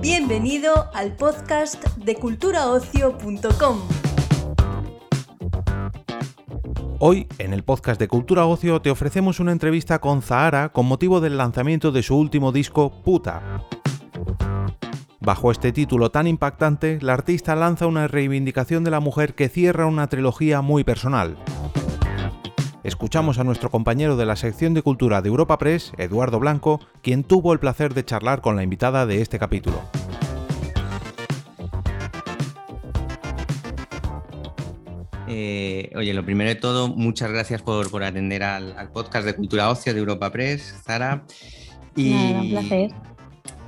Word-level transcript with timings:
Bienvenido 0.00 0.90
al 0.94 1.16
podcast 1.16 1.84
de 1.96 2.14
culturaocio.com. 2.14 3.80
Hoy, 7.00 7.26
en 7.38 7.52
el 7.52 7.62
podcast 7.64 8.00
de 8.00 8.08
Cultura 8.08 8.46
Ocio, 8.46 8.80
te 8.80 8.90
ofrecemos 8.90 9.40
una 9.40 9.52
entrevista 9.52 9.98
con 10.00 10.22
Zahara 10.22 10.70
con 10.70 10.86
motivo 10.86 11.20
del 11.20 11.36
lanzamiento 11.36 11.92
de 11.92 12.02
su 12.02 12.16
último 12.16 12.50
disco, 12.52 13.02
Puta. 13.02 13.62
Bajo 15.20 15.50
este 15.50 15.72
título 15.72 16.10
tan 16.10 16.26
impactante, 16.26 16.98
la 17.02 17.12
artista 17.12 17.54
lanza 17.54 17.86
una 17.86 18.08
reivindicación 18.08 18.84
de 18.84 18.90
la 18.90 19.00
mujer 19.00 19.34
que 19.34 19.50
cierra 19.50 19.84
una 19.84 20.06
trilogía 20.06 20.62
muy 20.62 20.84
personal. 20.84 21.36
Escuchamos 22.88 23.38
a 23.38 23.44
nuestro 23.44 23.70
compañero 23.70 24.16
de 24.16 24.24
la 24.24 24.34
sección 24.34 24.72
de 24.72 24.80
cultura 24.80 25.20
de 25.20 25.28
Europa 25.28 25.58
Press, 25.58 25.92
Eduardo 25.98 26.40
Blanco, 26.40 26.80
quien 27.02 27.22
tuvo 27.22 27.52
el 27.52 27.58
placer 27.58 27.92
de 27.92 28.02
charlar 28.02 28.40
con 28.40 28.56
la 28.56 28.62
invitada 28.62 29.04
de 29.04 29.20
este 29.20 29.38
capítulo. 29.38 29.78
Eh, 35.28 35.92
oye, 35.96 36.14
lo 36.14 36.24
primero 36.24 36.48
de 36.48 36.54
todo, 36.54 36.88
muchas 36.88 37.30
gracias 37.30 37.60
por, 37.60 38.02
atender 38.02 38.42
al, 38.42 38.90
podcast 38.90 39.26
de 39.26 39.34
Cultura 39.34 39.68
Ocio 39.68 39.92
de 39.92 40.00
Europa 40.00 40.32
Press, 40.32 40.80
Zara. 40.82 41.24
Y, 41.94 42.14
un 42.14 42.48
placer. 42.48 42.90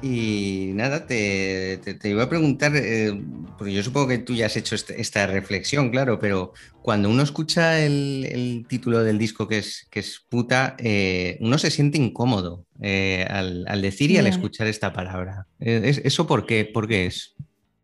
Y 0.03 0.71
nada, 0.75 1.07
te, 1.07 1.79
iba 2.05 2.23
a 2.23 2.29
preguntar, 2.29 2.73
eh, 2.75 3.13
porque 3.59 3.73
yo 3.73 3.83
supongo 3.83 4.09
que 4.09 4.19
tú 4.19 4.35
ya 4.35 4.47
has 4.47 4.57
hecho 4.57 4.75
este, 4.75 4.99
esta 4.99 5.27
reflexión, 5.27 5.91
claro, 5.91 6.19
pero 6.19 6.55
cuando 6.81 7.11
uno 7.11 7.23
escucha 7.23 7.81
el, 7.81 8.65
título 8.67 9.03
del 9.05 9.19
disco 9.19 9.47
que 9.47 9.59
es, 9.59 9.87
que 9.91 10.01
es 10.01 10.25
puta, 10.29 10.75
eh, 10.79 11.37
uno 11.41 11.59
se 11.59 11.71
siente 11.71 11.99
incómodo 11.99 12.65
eh, 12.81 13.27
al, 13.29 13.83
decir 13.83 14.11
y 14.11 14.17
al 14.17 14.27
escuchar 14.27 14.69
esta 14.69 14.93
palabra. 14.93 15.47
¿Eso 15.59 16.27
por 16.27 16.47
qué, 16.47 16.65
por 16.65 16.89
qué 16.89 17.07
es? 17.07 17.35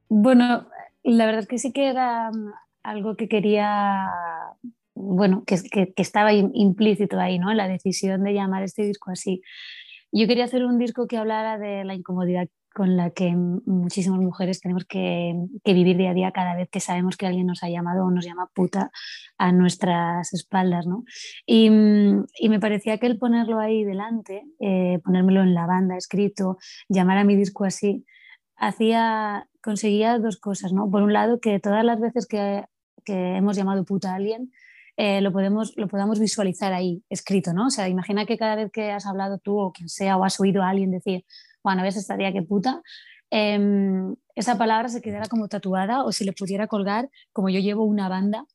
Bueno, 0.09 0.69
la 1.03 1.27
verdad 1.27 1.43
es 1.43 1.49
que 1.49 1.59
sí 1.59 1.73
que 1.73 1.89
era 1.89 2.31
mm, 2.31 2.53
algo 2.83 3.17
que 3.17 3.29
quería, 3.29 4.09
bueno, 4.95 5.45
que, 5.47 5.61
que, 5.71 5.93
que 5.93 6.03
estaba 6.03 6.33
implícito 6.33 7.21
ahí, 7.21 7.39
¿no? 7.39 7.53
La 7.53 7.69
decisión 7.69 8.25
de 8.25 8.33
llamar 8.33 8.63
este 8.63 8.85
disco 8.87 9.11
así. 9.11 9.43
Yo 10.19 10.27
quería 10.27 10.45
hacer 10.45 10.65
un 10.65 10.79
disco 10.79 11.07
que 11.07 11.19
hablara 11.19 11.59
de 11.59 11.85
la 11.85 11.95
incomodidad 11.95 12.49
con 12.75 12.97
la 12.97 13.11
que 13.11 13.37
muchísimas 13.37 14.19
mujeres 14.19 14.63
tenemos 14.63 14.87
que, 14.87 15.35
vivir 15.63 15.99
día 15.99 16.13
a 16.13 16.15
día 16.15 16.33
cada 16.33 16.57
vez 16.57 16.71
que 16.71 16.81
sabemos 16.81 17.19
que 17.19 17.27
alguien 17.27 17.47
nos 17.47 17.63
ha 17.63 17.69
llamado 17.69 18.07
o 18.07 18.11
nos 18.11 18.25
llama 18.25 18.51
puta 18.55 18.91
a 19.37 19.53
nuestras 19.53 20.33
espaldas, 20.33 20.87
¿no? 20.87 21.05
Y, 21.45 21.69
me 21.69 22.61
parecía 22.61 22.97
que 22.97 23.07
el 23.07 23.19
ponerlo 23.19 23.59
ahí 23.59 23.85
delante, 23.85 24.43
eh, 24.59 25.01
ponérmelo 25.05 25.43
en 25.43 25.53
la 25.53 25.67
banda 25.67 25.99
escrito, 25.99 26.57
llamar 26.89 27.19
a 27.19 27.25
mi 27.25 27.37
disco 27.37 27.65
así, 27.65 28.07
hacía, 28.57 29.51
conseguía 29.63 30.19
dos 30.19 30.39
cosas, 30.39 30.73
¿no? 30.73 30.91
Por 30.91 31.03
un 31.03 31.13
lado, 31.13 31.41
que 31.41 31.61
todas 31.61 31.85
las 31.85 32.01
veces 32.01 32.27
que, 32.27 32.65
que 33.05 33.37
hemos 33.37 33.55
llamado 33.55 33.85
puta 33.85 34.13
a 34.13 34.15
alguien, 34.15 34.51
eh, 34.97 35.21
lo, 35.21 35.33
podemos, 35.33 35.73
lo 35.77 35.89
podamos 35.89 36.19
visualizar 36.19 36.73
ahí 36.73 37.03
escrito, 37.11 37.53
¿no? 37.53 37.67
O 37.67 37.71
sea, 37.71 37.89
imagina 37.89 38.27
que 38.27 38.39
cada 38.39 38.57
vez 38.57 38.71
que 38.73 38.91
has 38.91 39.07
hablado 39.07 39.39
tú 39.39 39.59
o 39.59 39.73
quien 39.73 39.89
sea 39.89 40.17
o 40.17 40.25
has 40.25 40.41
oído 40.41 40.63
a 40.63 40.71
alguien 40.71 40.91
decir, 40.91 41.25
bueno, 41.63 41.83
ves 41.83 41.97
estaría 41.97 42.33
que 42.33 42.43
puta, 42.43 42.83
em, 43.31 44.15
esa 44.35 44.57
palabra 44.59 44.89
se 44.89 45.03
quedara 45.03 45.27
como 45.29 45.49
tatuada 45.49 46.05
o 46.05 46.13
si 46.13 46.25
le 46.25 46.33
pudiera 46.33 46.67
colgar, 46.67 47.11
como 47.33 47.49
yo 47.51 47.61
llevo 47.61 47.85
una 47.85 48.09
banda 48.09 48.47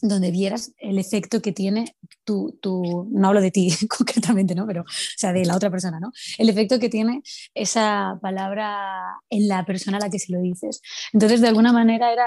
donde 0.00 0.30
vieras 0.30 0.72
el 0.78 0.98
efecto 0.98 1.40
que 1.40 1.52
tiene 1.52 1.96
tu, 2.24 2.58
tu, 2.60 3.08
no 3.10 3.28
hablo 3.28 3.40
de 3.40 3.50
ti 3.50 3.70
concretamente, 3.88 4.54
¿no? 4.54 4.66
Pero, 4.66 4.82
o 4.82 5.16
sea, 5.16 5.32
de 5.32 5.44
la 5.44 5.56
otra 5.56 5.70
persona, 5.70 5.98
¿no? 6.00 6.12
El 6.38 6.48
efecto 6.48 6.78
que 6.78 6.88
tiene 6.88 7.22
esa 7.54 8.18
palabra 8.20 9.02
en 9.30 9.48
la 9.48 9.64
persona 9.64 9.96
a 9.96 10.00
la 10.00 10.10
que 10.10 10.18
se 10.18 10.32
lo 10.32 10.40
dices. 10.40 10.80
Entonces, 11.12 11.40
de 11.40 11.48
alguna 11.48 11.72
manera 11.72 12.12
era 12.12 12.26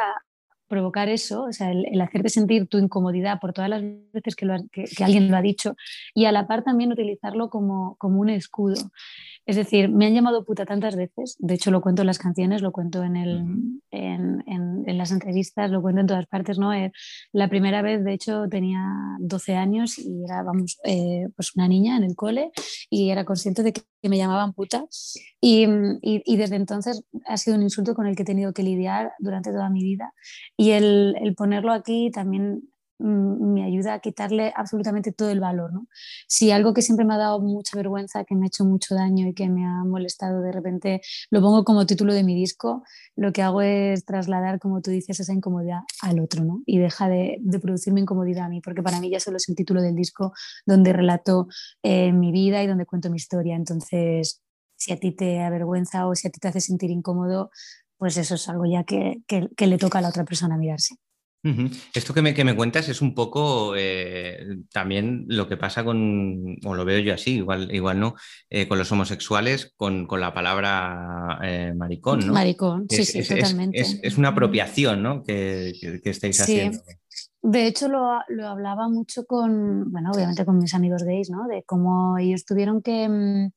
provocar 0.68 1.10
eso, 1.10 1.44
o 1.44 1.54
sea, 1.54 1.72
el, 1.72 2.00
hacerte 2.02 2.30
sentir 2.30 2.68
tu 2.68 2.78
incomodidad 2.78 3.40
por 3.40 3.54
todas 3.54 3.70
las 3.70 3.82
veces 4.12 4.36
que, 4.36 4.46
alguien 5.04 5.30
lo 5.30 5.38
ha 5.38 5.42
dicho 5.42 5.76
y 6.14 6.26
a 6.26 6.32
la 6.32 6.48
par 6.48 6.64
también 6.64 6.92
utilizarlo 6.92 7.50
como, 7.50 7.96
como 7.98 8.20
un 8.20 8.30
escudo. 8.30 8.76
Es 9.46 9.56
decir, 9.56 9.90
me 9.90 10.08
han 10.08 10.14
llamado 10.14 10.44
puta 10.44 10.66
tantas 10.66 10.96
veces, 10.96 11.36
de 11.40 11.54
hecho 11.54 11.70
lo 11.70 11.82
cuento 11.82 12.02
en 12.02 12.08
las 12.08 12.18
canciones, 12.18 12.62
lo 12.62 12.72
cuento 12.72 13.04
en, 13.04 13.16
el, 13.16 13.44
en, 13.92 14.44
en, 14.48 14.98
las 14.98 15.12
entrevistas, 15.12 15.70
lo 15.70 15.82
cuento 15.82 16.02
en 16.02 16.08
todas 16.08 16.26
partes, 16.26 16.58
¿no? 16.58 16.74
Eh, 16.74 16.92
la 17.32 17.48
primera 17.48 17.82
vez, 17.84 18.04
de 18.04 18.14
hecho, 18.14 18.48
tenía 18.50 18.82
12 19.20 19.56
años 19.56 20.00
y 20.00 20.24
era, 20.24 20.42
vamos, 20.42 20.80
eh, 20.84 21.28
pues 21.36 21.56
una 21.56 21.68
niña 21.68 21.98
en 21.98 22.04
el 22.04 22.16
cole 22.16 22.52
y 22.90 23.12
era 23.12 23.24
consciente 23.24 23.62
de 23.62 23.74
que, 23.74 23.82
me 24.04 24.18
llamaban 24.18 24.54
puta. 24.54 24.86
Y, 25.42 25.64
y, 25.64 26.22
y, 26.26 26.38
desde 26.38 26.58
entonces 26.58 27.04
ha 27.26 27.38
sido 27.38 27.58
un 27.58 27.64
insulto 27.64 27.96
con 27.96 28.06
el 28.06 28.16
que 28.16 28.22
he 28.22 28.26
tenido 28.26 28.54
que 28.54 28.62
lidiar 28.62 29.14
durante 29.18 29.52
toda 29.52 29.68
mi 29.72 29.82
vida. 29.82 30.14
Y 30.56 30.72
el, 30.72 31.16
el 31.20 31.34
ponerlo 31.34 31.74
aquí 31.74 32.12
también 32.12 32.70
me 32.98 33.64
ayuda 33.64 33.96
a 33.96 34.00
quitarle 34.00 34.54
absolutamente 34.56 35.12
todo 35.12 35.30
el 35.30 35.40
valor. 35.40 35.74
¿no? 35.74 35.88
Si 36.28 36.52
algo 36.52 36.74
que 36.74 36.82
siempre 36.82 37.06
me 37.06 37.14
ha 37.14 37.18
dado 37.18 37.40
mucha 37.42 37.76
vergüenza, 37.78 38.24
que 38.24 38.36
me 38.36 38.46
ha 38.46 38.48
hecho 38.48 38.66
mucho 38.66 38.96
daño 38.96 39.28
y 39.28 39.34
que 39.34 39.50
me 39.50 39.66
ha 39.66 39.84
molestado, 39.84 40.42
de 40.42 40.52
repente 40.52 41.02
lo 41.30 41.42
pongo 41.42 41.64
como 41.64 41.86
título 41.86 42.14
de 42.14 42.24
mi 42.24 42.36
disco, 42.36 42.84
lo 43.16 43.34
que 43.34 43.42
hago 43.42 43.62
es 43.62 44.06
trasladar, 44.06 44.60
como 44.60 44.82
tú 44.82 44.92
dices, 44.92 45.20
esa 45.20 45.34
incomodidad 45.34 45.80
al 46.02 46.20
otro 46.20 46.44
¿no? 46.44 46.62
y 46.66 46.78
deja 46.80 47.10
de, 47.10 47.40
producirme 47.62 48.02
incomodidad 48.02 48.46
a 48.46 48.50
mí, 48.50 48.62
porque 48.62 48.84
para 48.84 49.00
mí 49.00 49.10
ya 49.10 49.20
solo 49.20 49.38
es 49.38 49.50
el 49.50 49.56
título 49.56 49.82
del 49.82 49.96
disco 49.96 50.34
donde 50.66 50.94
relato 50.94 51.48
eh, 51.84 52.12
mi 52.12 52.32
vida 52.32 52.64
y 52.64 52.68
donde 52.68 52.86
cuento 52.86 53.10
mi 53.10 53.18
historia. 53.18 53.56
Entonces, 53.56 54.42
si 54.78 54.92
a 54.94 54.98
ti 54.98 55.12
te 55.12 55.42
avergüenza 55.42 56.08
o 56.08 56.16
si 56.16 56.28
a 56.28 56.32
ti 56.32 56.40
te 56.40 56.48
hace 56.50 56.62
sentir 56.62 56.92
incómodo, 56.92 57.50
pues 57.98 58.18
eso 58.18 58.36
es 58.36 58.50
algo 58.50 58.66
ya 58.66 58.84
que, 58.84 59.22
que 59.28 59.68
le 59.68 59.78
toca 59.78 60.00
a 60.00 60.02
la 60.02 60.10
otra 60.10 60.26
persona 60.26 60.58
mirarse. 60.58 60.96
Esto 61.94 62.14
que 62.14 62.24
me, 62.24 62.34
que 62.34 62.44
me, 62.44 62.56
cuentas 62.56 62.90
es 62.90 63.02
un 63.02 63.14
poco 63.14 63.76
eh, 63.78 64.64
también 64.72 65.26
lo 65.28 65.48
que 65.48 65.58
pasa 65.58 65.84
con, 65.84 66.58
o 66.66 66.74
lo 66.74 66.86
veo 66.86 67.00
yo 67.00 67.14
así, 67.14 67.36
igual, 67.36 67.74
igual 67.74 68.00
no, 68.00 68.16
eh, 68.50 68.68
con 68.68 68.80
los 68.80 68.92
homosexuales, 68.92 69.74
con, 69.78 70.08
con 70.08 70.22
la 70.22 70.34
palabra 70.34 71.40
eh, 71.44 71.74
maricón, 71.76 72.26
¿no? 72.26 72.34
Maricón, 72.34 72.88
sí, 72.90 73.06
sí, 73.06 73.22
totalmente. 73.22 73.80
Es, 73.80 74.18
una 74.18 74.30
apropiación, 74.30 75.04
¿no? 75.04 75.24
Que, 75.24 75.74
que, 76.04 76.10
estáis 76.10 76.42
haciendo. 76.42 76.80
De 77.44 77.68
hecho, 77.68 77.90
lo, 77.90 78.22
lo, 78.30 78.48
hablaba 78.48 78.90
mucho 78.90 79.26
con, 79.26 79.92
bueno, 79.92 80.12
obviamente 80.12 80.46
con 80.46 80.58
mis 80.58 80.74
amigos 80.74 81.04
gays, 81.04 81.30
¿no? 81.30 81.48
De 81.48 81.62
cómo 81.64 82.18
ellos 82.18 82.44
tuvieron 82.44 82.82
que 82.82 83.08
mm, 83.08 83.52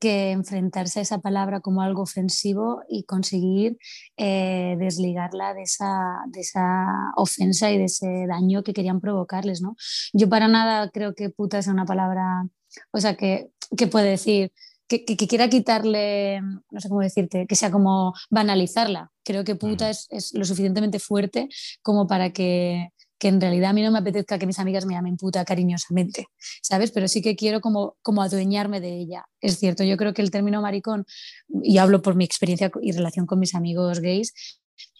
que 0.00 0.30
enfrentarse 0.30 1.00
a 1.00 1.02
esa 1.02 1.18
palabra 1.18 1.60
como 1.60 1.82
algo 1.82 2.02
ofensivo 2.02 2.82
y 2.88 3.04
conseguir 3.04 3.78
eh, 4.16 4.76
desligarla 4.78 5.54
de 5.54 5.62
esa, 5.62 6.18
de 6.28 6.40
esa 6.40 6.86
ofensa 7.16 7.70
y 7.70 7.78
de 7.78 7.84
ese 7.84 8.26
daño 8.26 8.62
que 8.62 8.72
querían 8.72 9.00
provocarles. 9.00 9.62
¿no? 9.62 9.76
Yo 10.12 10.28
para 10.28 10.48
nada 10.48 10.90
creo 10.90 11.14
que 11.14 11.30
puta 11.30 11.58
es 11.58 11.66
una 11.66 11.84
palabra, 11.84 12.46
o 12.92 13.00
sea, 13.00 13.16
que, 13.16 13.50
que 13.76 13.86
puede 13.86 14.10
decir, 14.10 14.52
que, 14.88 15.04
que, 15.04 15.26
quiera 15.26 15.48
quitarle, 15.48 16.40
no 16.42 16.80
sé 16.80 16.88
cómo 16.88 17.00
decirte, 17.00 17.46
que 17.46 17.56
sea 17.56 17.70
como 17.70 18.12
banalizarla. 18.30 19.10
Creo 19.24 19.44
que 19.44 19.54
puta 19.54 19.88
es, 19.88 20.06
es 20.10 20.34
lo 20.34 20.44
suficientemente 20.44 20.98
fuerte 20.98 21.48
como 21.82 22.06
para 22.06 22.32
que 22.32 22.90
que 23.22 23.28
en 23.28 23.40
realidad 23.40 23.70
a 23.70 23.72
mí 23.72 23.84
no 23.84 23.92
me 23.92 24.00
apetezca 24.00 24.36
que 24.36 24.48
mis 24.48 24.58
amigas 24.58 24.84
me 24.84 24.94
llamen 24.94 25.16
puta 25.16 25.44
cariñosamente, 25.44 26.26
¿sabes? 26.60 26.90
Pero 26.90 27.06
sí 27.06 27.22
que 27.22 27.36
quiero 27.36 27.60
como, 27.60 27.94
como 28.02 28.20
adueñarme 28.20 28.80
de 28.80 28.98
ella. 28.98 29.26
Es 29.40 29.60
cierto, 29.60 29.84
yo 29.84 29.96
creo 29.96 30.12
que 30.12 30.22
el 30.22 30.32
término 30.32 30.60
maricón, 30.60 31.06
y 31.62 31.78
hablo 31.78 32.02
por 32.02 32.16
mi 32.16 32.24
experiencia 32.24 32.72
y 32.80 32.90
relación 32.90 33.26
con 33.26 33.38
mis 33.38 33.54
amigos 33.54 34.00
gays, 34.00 34.34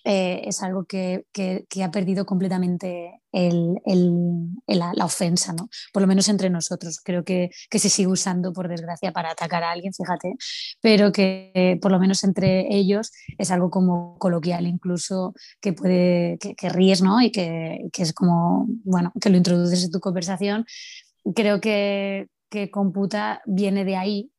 eh, 0.04 0.42
es 0.46 0.62
algo 0.62 0.84
que, 0.84 1.26
que, 1.32 1.84
ha 1.84 1.90
perdido 1.92 2.26
completamente 2.26 3.20
el, 3.30 3.80
el, 3.84 4.48
la, 4.66 5.04
ofensa, 5.04 5.52
¿no? 5.52 5.68
por 5.92 6.02
lo 6.02 6.08
menos 6.08 6.28
entre 6.28 6.50
nosotros. 6.50 7.00
Creo 7.00 7.24
que, 7.24 7.50
que, 7.70 7.78
se 7.78 7.88
sigue 7.88 8.08
usando, 8.08 8.52
por 8.52 8.68
desgracia, 8.68 9.12
para 9.12 9.30
atacar 9.30 9.62
a 9.62 9.70
alguien, 9.70 9.94
fíjate, 9.94 10.34
pero 10.80 11.12
que 11.12 11.78
por 11.80 11.92
lo 11.92 12.00
menos 12.00 12.24
entre 12.24 12.66
ellos 12.74 13.12
es 13.38 13.52
algo 13.52 13.70
como 13.70 14.18
coloquial, 14.18 14.66
incluso 14.66 15.34
que 15.60 15.72
puede, 15.72 16.38
que, 16.38 16.68
ríes 16.68 17.00
¿no? 17.00 17.20
y 17.20 17.30
que, 17.30 17.88
es 17.96 18.12
como, 18.12 18.66
bueno, 18.84 19.12
que 19.20 19.30
lo 19.30 19.36
introduces 19.36 19.84
en 19.84 19.92
tu 19.92 20.00
conversación. 20.00 20.66
Creo 21.36 21.60
que, 21.60 22.26
que 22.50 22.72
computa 22.72 23.40
viene 23.46 23.84
de 23.84 23.96
ahí 23.96 24.31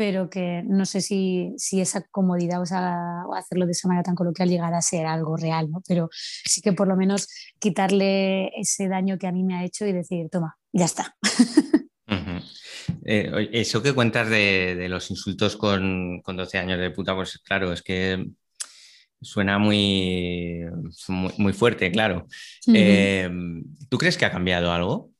pero 0.00 0.30
que 0.30 0.62
no 0.66 0.86
sé 0.86 1.02
si, 1.02 1.52
si 1.58 1.82
esa 1.82 2.00
comodidad 2.10 2.62
o, 2.62 2.64
sea, 2.64 3.20
hacerlo 3.36 3.66
de 3.66 3.72
esa 3.72 3.86
manera 3.86 4.02
tan 4.02 4.14
coloquial 4.14 4.48
llegará 4.48 4.78
a 4.78 4.80
ser 4.80 5.04
algo 5.04 5.36
real, 5.36 5.70
¿no? 5.70 5.82
Pero 5.86 6.08
sí 6.10 6.62
que 6.62 6.72
por 6.72 6.88
lo 6.88 6.96
menos 6.96 7.28
quitarle 7.58 8.46
ese 8.58 8.88
daño 8.88 9.18
que 9.18 9.26
a 9.26 9.32
mí 9.32 9.44
me 9.44 9.56
ha 9.56 9.62
hecho 9.62 9.84
y 9.84 9.92
decir, 9.92 10.30
toma, 10.30 10.56
ya 10.72 10.86
está. 10.86 11.14
Eh, 13.04 13.50
eso 13.52 13.82
que 13.82 13.92
cuentas 13.92 14.28
de, 14.28 14.86
los 14.88 15.10
insultos 15.10 15.56
con, 15.56 16.20
con, 16.22 16.36
12 16.36 16.58
años 16.58 16.78
de 16.78 16.90
puta, 16.90 17.14
pues 17.14 17.38
claro, 17.38 17.72
es 17.72 17.82
que 17.82 18.26
suena 19.20 19.58
muy, 19.58 20.64
muy, 21.38 21.52
fuerte, 21.52 21.90
claro. 21.92 22.26
Eh, 22.72 23.30
¿Tú 23.88 23.98
crees 23.98 24.18
que 24.18 24.24
ha 24.24 24.30
cambiado 24.30 24.72
algo? 24.72 25.12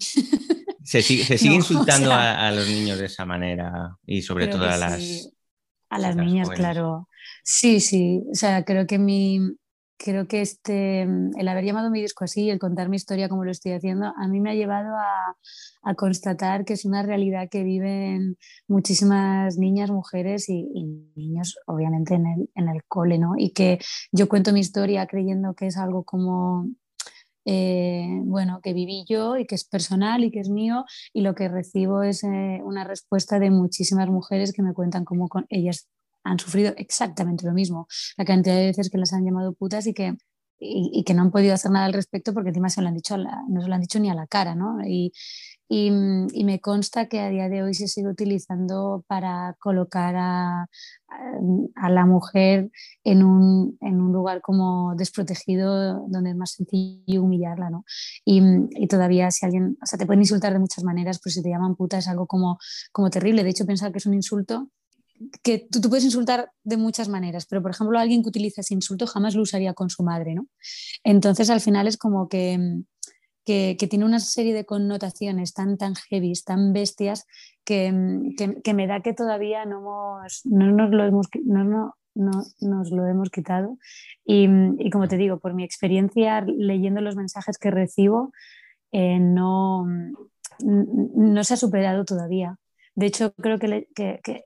Se 0.92 1.00
sigue, 1.00 1.24
insultando 1.54 2.12
a, 2.12 2.50
los 2.50 2.68
niños 2.68 2.98
de 2.98 3.06
esa 3.06 3.24
manera 3.24 3.96
y 4.04 4.20
sobre 4.20 4.48
todo 4.48 4.64
a 4.68 4.76
las... 4.76 5.30
A 5.88 5.98
las 5.98 6.16
niñas, 6.16 6.50
claro. 6.50 7.08
Sí, 7.42 7.80
sí. 7.80 8.22
O 8.30 8.34
sea, 8.34 8.62
creo 8.66 8.86
que 8.86 8.98
mi, 8.98 9.40
creo 9.96 10.28
que 10.28 10.42
este, 10.42 11.02
el 11.02 11.48
haber 11.48 11.64
llamado 11.64 11.90
mi 11.90 12.02
disco 12.02 12.24
así, 12.24 12.50
el 12.50 12.58
contar 12.58 12.90
mi 12.90 12.96
historia 12.96 13.30
como 13.30 13.42
lo 13.42 13.50
estoy 13.50 13.72
haciendo, 13.72 14.12
a 14.14 14.28
mí 14.28 14.40
me 14.40 14.50
ha 14.50 14.54
llevado 14.54 14.94
a, 14.94 15.34
a 15.82 15.94
constatar 15.94 16.66
que 16.66 16.74
es 16.74 16.84
una 16.84 17.02
realidad 17.02 17.48
que 17.50 17.64
viven 17.64 18.36
muchísimas 18.68 19.56
niñas, 19.56 19.90
mujeres 19.90 20.50
y, 20.50 20.66
niños, 21.14 21.56
obviamente, 21.66 22.16
en 22.16 22.26
el, 22.26 22.50
en 22.54 22.68
el, 22.68 22.84
cole, 22.84 23.18
¿no? 23.18 23.32
Y 23.38 23.52
que 23.52 23.78
yo 24.12 24.28
cuento 24.28 24.52
mi 24.52 24.60
historia 24.60 25.06
creyendo 25.06 25.54
que 25.54 25.68
es 25.68 25.78
algo 25.78 26.04
como... 26.04 26.68
Eh, 27.44 28.06
bueno, 28.24 28.60
que 28.62 28.72
viví 28.72 29.04
yo 29.08 29.36
y 29.36 29.46
que 29.46 29.54
es 29.54 29.64
personal 29.64 30.22
y 30.24 30.30
que 30.30 30.40
es 30.40 30.48
mío 30.48 30.84
y 31.12 31.22
lo 31.22 31.34
que 31.34 31.48
recibo 31.48 32.02
es 32.02 32.22
eh, 32.24 32.60
una 32.64 32.84
respuesta 32.84 33.38
de 33.38 33.50
muchísimas 33.50 34.08
mujeres 34.08 34.52
que 34.52 34.62
me 34.62 34.74
cuentan 34.74 35.04
cómo 35.04 35.28
con 35.28 35.46
ellas 35.48 35.88
han 36.24 36.38
sufrido 36.38 36.72
exactamente 36.76 37.46
lo 37.46 37.52
mismo. 37.52 37.88
La 38.16 38.24
cantidad 38.24 38.56
de 38.56 38.66
veces 38.66 38.90
que 38.90 38.98
las 38.98 39.12
han 39.12 39.24
llamado 39.24 39.54
putas 39.54 39.86
y 39.86 39.94
que, 39.94 40.16
y, 40.64 41.02
que 41.04 41.14
no 41.14 41.22
han 41.22 41.30
podido 41.30 41.54
hacer 41.54 41.70
nada 41.70 41.86
al 41.86 41.92
respecto 41.92 42.32
porque 42.32 42.50
encima 42.50 42.68
se 42.68 42.80
lo 42.80 42.88
han 42.88 42.94
dicho 42.94 43.16
no 43.16 43.60
se 43.62 43.68
lo 43.68 43.74
han 43.74 43.80
dicho 43.80 43.98
ni 43.98 44.10
a 44.10 44.14
la 44.14 44.26
cara, 44.26 44.54
¿no? 44.54 44.78
Y, 44.86 45.12
y, 45.68 45.90
me 46.44 46.60
consta 46.60 47.06
que 47.08 47.20
a 47.20 47.30
día 47.30 47.48
de 47.48 47.62
hoy 47.62 47.74
se 47.74 47.88
sigue 47.88 48.08
utilizando 48.08 49.04
para 49.08 49.56
colocar 49.58 50.14
a, 50.16 50.68
a, 51.76 51.90
la 51.90 52.06
mujer 52.06 52.70
en 53.04 53.22
un, 53.24 53.78
en 53.80 54.00
un, 54.00 54.12
lugar 54.12 54.42
como 54.42 54.94
desprotegido 54.96 56.06
donde 56.08 56.30
es 56.30 56.36
más 56.36 56.52
sencillo 56.52 57.22
humillarla, 57.22 57.70
¿no? 57.70 57.84
Y, 58.24 58.42
y, 58.70 58.86
todavía 58.86 59.30
si 59.30 59.46
alguien, 59.46 59.78
o 59.82 59.86
sea, 59.86 59.98
te 59.98 60.06
pueden 60.06 60.20
insultar 60.20 60.52
de 60.52 60.58
muchas 60.58 60.84
maneras, 60.84 61.20
pero 61.22 61.32
si 61.32 61.42
te 61.42 61.48
llaman 61.48 61.74
puta 61.74 61.98
es 61.98 62.08
algo 62.08 62.26
como, 62.26 62.58
como 62.92 63.10
terrible. 63.10 63.42
De 63.42 63.50
hecho, 63.50 63.66
pensar 63.66 63.92
que 63.92 63.98
es 63.98 64.06
un 64.06 64.14
insulto 64.14 64.68
que 65.42 65.66
tú, 65.70 65.88
puedes 65.88 66.04
insultar 66.04 66.50
de 66.64 66.76
muchas 66.76 67.08
maneras, 67.08 67.46
pero 67.46 67.62
por 67.62 67.70
ejemplo 67.70 67.98
alguien 67.98 68.22
que 68.22 68.28
utiliza 68.28 68.60
ese 68.60 68.74
insulto 68.74 69.06
jamás 69.06 69.34
lo 69.34 69.42
usaría 69.42 69.74
con 69.74 69.90
su 69.90 70.02
madre, 70.02 70.34
¿no? 70.34 70.46
Entonces 71.04 71.50
al 71.50 71.60
final 71.60 71.86
es 71.86 71.96
como 71.96 72.28
que, 72.28 72.82
que, 73.44 73.76
tiene 73.88 74.04
una 74.04 74.20
serie 74.20 74.54
de 74.54 74.64
connotaciones 74.64 75.52
tan, 75.52 75.76
tan 75.76 75.94
heavy, 75.94 76.32
tan 76.44 76.72
bestias, 76.72 77.26
que, 77.64 77.92
que, 78.62 78.74
me 78.74 78.86
da 78.86 79.00
que 79.00 79.14
todavía 79.14 79.64
no, 79.64 80.18
no 80.44 80.72
nos 80.72 80.90
lo 80.90 81.04
hemos... 81.04 81.28
No, 81.44 81.64
no, 81.64 81.94
no, 82.14 82.30
nos 82.60 82.90
lo 82.90 83.06
hemos 83.06 83.30
quitado 83.30 83.78
y, 84.26 84.46
y, 84.78 84.90
como 84.90 85.08
te 85.08 85.16
digo, 85.16 85.38
por 85.38 85.54
mi 85.54 85.64
experiencia 85.64 86.42
leyendo 86.42 87.00
los 87.00 87.16
mensajes 87.16 87.56
que 87.56 87.70
recibo, 87.70 88.32
eh, 88.92 89.18
no, 89.18 89.86
no 90.62 91.44
se 91.44 91.54
ha 91.54 91.56
superado 91.56 92.04
todavía. 92.04 92.58
De 92.94 93.06
hecho, 93.06 93.32
creo 93.34 93.58
que, 93.58 93.88
que, 93.94 94.20
que 94.22 94.44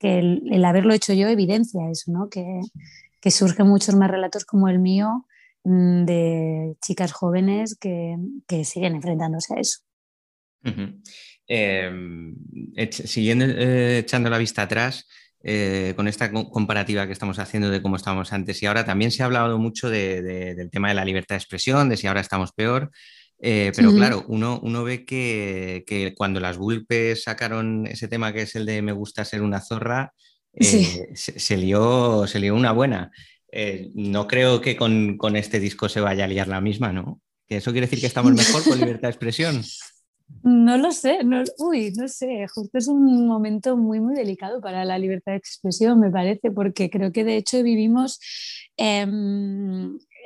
el, 0.00 0.64
haberlo 0.64 0.94
hecho 0.94 1.12
yo 1.12 1.28
evidencia 1.28 1.90
eso, 1.90 2.10
¿no? 2.12 2.28
que, 2.28 2.60
que 3.20 3.30
surgen 3.30 3.66
muchos 3.66 3.94
más 3.94 4.10
relatos 4.10 4.44
como 4.44 4.68
el 4.68 4.78
mío 4.78 5.26
mm, 5.64 6.04
de 6.04 6.76
chicas 6.80 7.12
jóvenes 7.12 7.76
que, 7.78 8.16
que 8.46 8.64
siguen 8.64 8.94
enfrentándose 8.94 9.54
a 9.54 9.60
eso. 9.60 9.80
Em, 11.46 12.36
siguiendo 12.90 13.44
eh, 13.44 13.98
echando 13.98 14.30
la 14.30 14.38
vista 14.38 14.62
atrás, 14.62 15.08
eh, 15.42 15.94
con 15.96 16.06
esta 16.06 16.30
comparativa 16.30 17.06
que 17.06 17.12
estamos 17.12 17.38
haciendo 17.38 17.70
de 17.70 17.80
cómo 17.80 17.96
estábamos 17.96 18.32
antes 18.32 18.62
y 18.62 18.66
ahora, 18.66 18.84
también 18.84 19.10
se 19.10 19.22
ha 19.22 19.26
hablado 19.26 19.58
mucho 19.58 19.88
del 19.88 20.70
tema 20.70 20.88
de 20.88 20.94
la 20.94 21.04
libertad 21.04 21.34
de 21.34 21.38
expresión, 21.38 21.88
de 21.88 21.96
si 21.96 22.06
ahora 22.06 22.20
estamos 22.20 22.52
peor. 22.52 22.90
Eh, 23.42 23.72
pero 23.74 23.92
claro, 23.92 24.24
uno, 24.28 24.60
uno 24.62 24.84
ve 24.84 25.04
que, 25.04 26.14
cuando 26.16 26.40
las 26.40 26.58
Vulpes 26.58 27.22
sacaron 27.22 27.86
ese 27.86 28.06
tema 28.06 28.32
que 28.32 28.42
es 28.42 28.54
el 28.54 28.66
de 28.66 28.82
Me 28.82 28.92
gusta 28.92 29.24
ser 29.24 29.42
una 29.42 29.60
zorra, 29.60 30.12
eh, 30.52 31.10
se, 31.14 31.56
lió, 31.56 32.26
se 32.26 32.38
lió 32.38 32.54
una 32.54 32.72
buena. 32.72 33.10
Eh, 33.50 33.90
no 33.94 34.26
creo 34.26 34.60
que 34.60 34.76
con, 34.76 35.36
este 35.36 35.58
disco 35.58 35.88
se 35.88 36.00
vaya 36.00 36.24
a 36.24 36.28
liar 36.28 36.48
la 36.48 36.60
misma, 36.60 36.92
¿no? 36.92 37.20
¿Que 37.46 37.56
eso 37.56 37.72
quiere 37.72 37.86
decir 37.86 38.00
que 38.00 38.06
estamos 38.06 38.32
mejor 38.34 38.62
con 38.62 38.78
libertad 38.78 39.08
de 39.08 39.12
expresión? 39.12 39.62
No 40.42 40.76
lo 40.76 40.92
sé, 40.92 41.24
no, 41.24 41.42
uy, 41.58 41.92
no 41.96 42.06
sé, 42.06 42.46
justo 42.54 42.78
es 42.78 42.86
un 42.86 43.26
momento 43.26 43.76
muy, 43.76 43.98
muy 43.98 44.14
delicado 44.14 44.60
para 44.60 44.84
la 44.84 44.96
libertad 44.96 45.32
de 45.32 45.38
expresión, 45.38 45.98
me 45.98 46.10
parece, 46.10 46.52
porque 46.52 46.88
creo 46.88 47.10
que 47.10 47.24
de 47.24 47.36
hecho 47.36 47.60
vivimos 47.64 48.20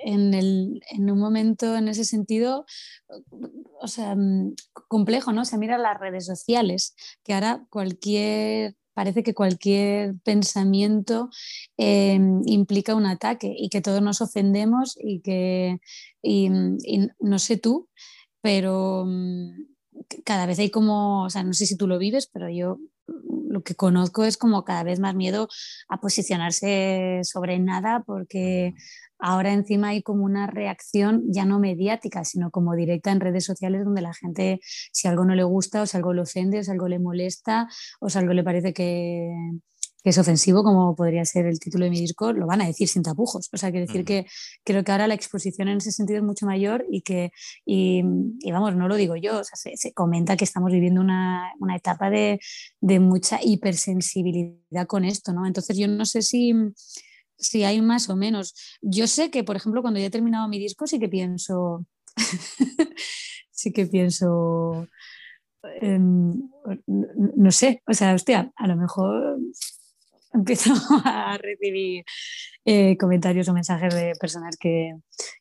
em, 0.05 0.33
en, 0.35 1.11
un 1.11 1.19
momento 1.19 1.77
en 1.77 1.89
ese 1.89 2.05
sentido, 2.05 2.67
o 3.81 3.89
sea, 3.89 4.15
mm, 4.15 4.55
complejo, 4.89 5.33
¿no? 5.33 5.45
Se 5.45 5.59
mira 5.59 5.79
las 5.79 5.99
redes 5.99 6.27
sociales, 6.27 6.95
que 7.25 7.35
ahora 7.35 7.67
cualquier 7.71 8.77
parece 8.95 9.23
que 9.25 9.35
cualquier 9.35 10.15
pensamiento 10.25 11.29
em, 11.77 12.43
implica 12.47 12.95
un 12.95 13.07
ataque 13.07 13.53
y 13.57 13.69
que 13.69 13.81
todos 13.81 14.01
nos 14.03 14.21
ofendemos 14.21 14.97
y 14.99 15.21
que, 15.21 15.81
y, 16.23 16.49
no 17.21 17.39
sé 17.39 17.57
tú, 17.59 17.89
pero 18.41 19.05
mm, 19.07 19.51
cada 20.25 20.47
vez 20.47 20.59
hay 20.59 20.71
como, 20.71 21.25
o 21.25 21.31
sea, 21.31 21.43
no 21.43 21.53
sé 21.55 21.67
si 21.67 21.77
tú 21.77 21.87
lo 21.89 21.99
vives, 21.99 22.29
pero 22.33 22.49
yo 22.49 22.79
lo 23.49 23.63
que 23.63 23.75
conozco 23.75 24.25
es 24.25 24.37
como 24.37 24.65
cada 24.65 24.83
vez 24.83 25.01
más 25.01 25.15
miedo 25.15 25.49
a 25.89 26.01
posicionarse 26.01 27.21
sobre 27.23 27.59
nada 27.59 28.03
porque 28.07 28.75
ahora 29.25 29.55
encima 29.55 29.89
hay 29.89 30.03
como 30.03 30.25
una 30.25 30.47
reacción 30.47 31.23
ya 31.29 31.47
no 31.47 31.59
mediática, 31.59 32.25
sino 32.27 32.51
como 32.51 32.75
directa 32.75 33.11
en 33.11 33.21
redes 33.21 33.45
sociales 33.45 33.83
donde 33.85 34.03
la 34.03 34.13
gente, 34.13 34.61
si 34.93 35.09
algo 35.09 35.25
no 35.25 35.35
le 35.35 35.45
gusta 35.45 35.81
o 35.81 35.87
si 35.87 35.97
algo 35.97 36.13
le 36.13 36.21
ofende 36.21 36.59
o 36.59 36.63
si 36.63 36.71
algo 36.71 36.89
le 36.89 36.99
molesta 36.99 37.67
o 38.01 38.11
si 38.11 38.19
algo 38.19 38.35
le 38.35 38.45
parece 38.45 38.75
que, 38.75 39.33
es 40.05 40.19
ofensivo, 40.19 40.63
como 40.63 40.95
podría 40.95 41.25
ser 41.25 41.47
el 41.47 41.59
título 41.59 41.87
de 41.87 41.91
mi 41.91 41.99
disco, 41.99 42.35
lo 42.35 42.47
van 42.47 42.61
a 42.61 42.67
decir 42.67 42.87
sin 42.89 43.03
tapujos. 43.03 43.49
O 43.51 43.57
sea, 43.57 43.71
quiero 43.71 43.87
decir 43.87 44.05
que 44.05 44.27
creo 44.63 44.85
que 44.85 44.93
ahora 44.93 45.07
la 45.07 45.15
exposición 45.15 45.69
en 45.69 45.79
ese 45.79 45.93
sentido 45.93 46.19
es 46.19 46.23
mucho 46.23 46.45
mayor 46.45 46.85
y 46.91 47.01
que, 47.01 47.31
y, 47.65 48.03
vamos, 48.53 48.77
no 48.77 48.87
lo 48.87 48.97
digo 48.97 49.17
yo, 49.17 49.41
o 49.41 49.45
sea, 49.45 49.57
se, 49.57 49.95
comenta 49.95 50.37
que 50.37 50.45
estamos 50.45 50.71
viviendo 50.71 51.01
una, 51.01 51.51
una 51.59 51.75
etapa 51.75 52.11
de, 52.11 52.39
de, 52.83 53.01
mucha 53.01 53.41
hipersensibilidad 53.43 54.87
con 54.87 55.07
esto, 55.07 55.33
¿no? 55.33 55.47
Entonces 55.47 55.79
yo 55.79 55.89
no 55.89 56.05
sé 56.05 56.21
si 56.21 56.53
si 57.39 57.65
hay 57.65 57.81
más 57.81 58.09
o 58.09 58.17
menos. 58.17 58.55
Yo 58.81 59.07
sé 59.07 59.31
que, 59.31 59.45
por 59.45 59.57
ejemplo, 59.57 59.83
cuando 59.83 60.01
ya 60.01 60.07
he 60.07 60.11
terminado 60.11 60.49
mi 60.49 60.59
disco, 60.59 60.87
sí 60.87 60.99
que 60.99 61.09
pienso, 61.09 61.87
sí 63.51 63.73
que 63.73 63.87
pienso, 63.87 64.87
no 66.87 67.51
sé, 67.51 67.83
o 67.87 67.95
sea, 67.95 68.15
hostia, 68.15 68.53
a 68.57 68.67
lo 68.67 68.77
mejor 68.77 69.39
empiezo 70.35 70.75
a 71.05 71.39
recibir 71.39 72.05
eh, 72.65 72.97
comentarios 72.99 73.49
o 73.49 73.55
mensajes 73.55 73.95
de 73.95 74.13
personas 74.21 74.57
que, 74.57 74.95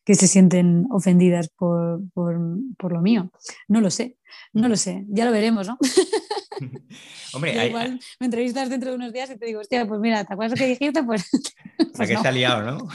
se 0.06 0.28
sienten 0.28 0.86
ofendidas 0.90 1.48
por, 1.48 2.00
lo 2.16 3.00
mío. 3.02 3.30
No 3.68 3.80
lo 3.80 3.90
sé, 3.90 4.16
no 4.52 4.68
lo 4.68 4.76
sé, 4.76 5.04
ya 5.08 5.24
lo 5.24 5.32
veremos, 5.32 5.66
¿no? 5.66 5.78
Hombre, 7.34 7.66
igual 7.66 8.00
me 8.20 8.26
entrevistas 8.26 8.70
dentro 8.70 8.90
de 8.90 8.96
unos 8.96 9.12
días 9.12 9.30
y 9.30 9.36
te 9.36 9.46
digo, 9.46 9.60
hostia, 9.60 9.86
pues 9.86 10.00
mira, 10.00 10.24
¿te 10.24 10.32
acuerdas 10.32 10.58
lo 10.58 10.64
que 10.64 10.70
dijiste? 10.70 11.02
Pues. 11.02 11.28
pues 11.96 12.08
que 12.08 12.14
no. 12.14 12.22
se 12.22 12.28
ha 12.28 12.32
liado, 12.32 12.62
¿no? 12.62 12.88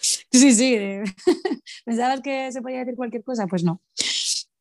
Sí, 0.00 0.52
sí. 0.54 0.78
¿Pensabas 1.84 2.20
que 2.20 2.52
se 2.52 2.62
podía 2.62 2.78
decir 2.78 2.94
cualquier 2.94 3.24
cosa? 3.24 3.46
Pues 3.46 3.64
no. 3.64 3.82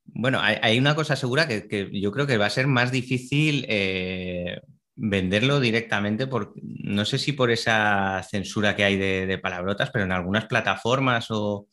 Bueno, 0.05 0.39
hay, 0.41 0.79
una 0.79 0.95
cosa 0.95 1.15
segura 1.15 1.47
que, 1.47 1.89
yo 1.93 2.11
creo 2.11 2.25
que 2.25 2.37
va 2.37 2.47
a 2.47 2.49
ser 2.49 2.65
más 2.65 2.91
difícil 2.91 3.65
eh, 3.69 4.61
venderlo 4.97 5.59
directamente, 5.59 6.27
por, 6.27 6.53
no 6.61 7.05
sé 7.05 7.19
si 7.19 7.31
por 7.31 7.51
esa 7.51 8.23
censura 8.29 8.75
que 8.75 8.83
hay 8.83 8.97
de, 8.97 9.37
palabrotas, 9.37 9.91
pero 9.91 10.05
en 10.05 10.11
algunas 10.11 10.45
plataformas 10.45 11.27
o, 11.29 11.67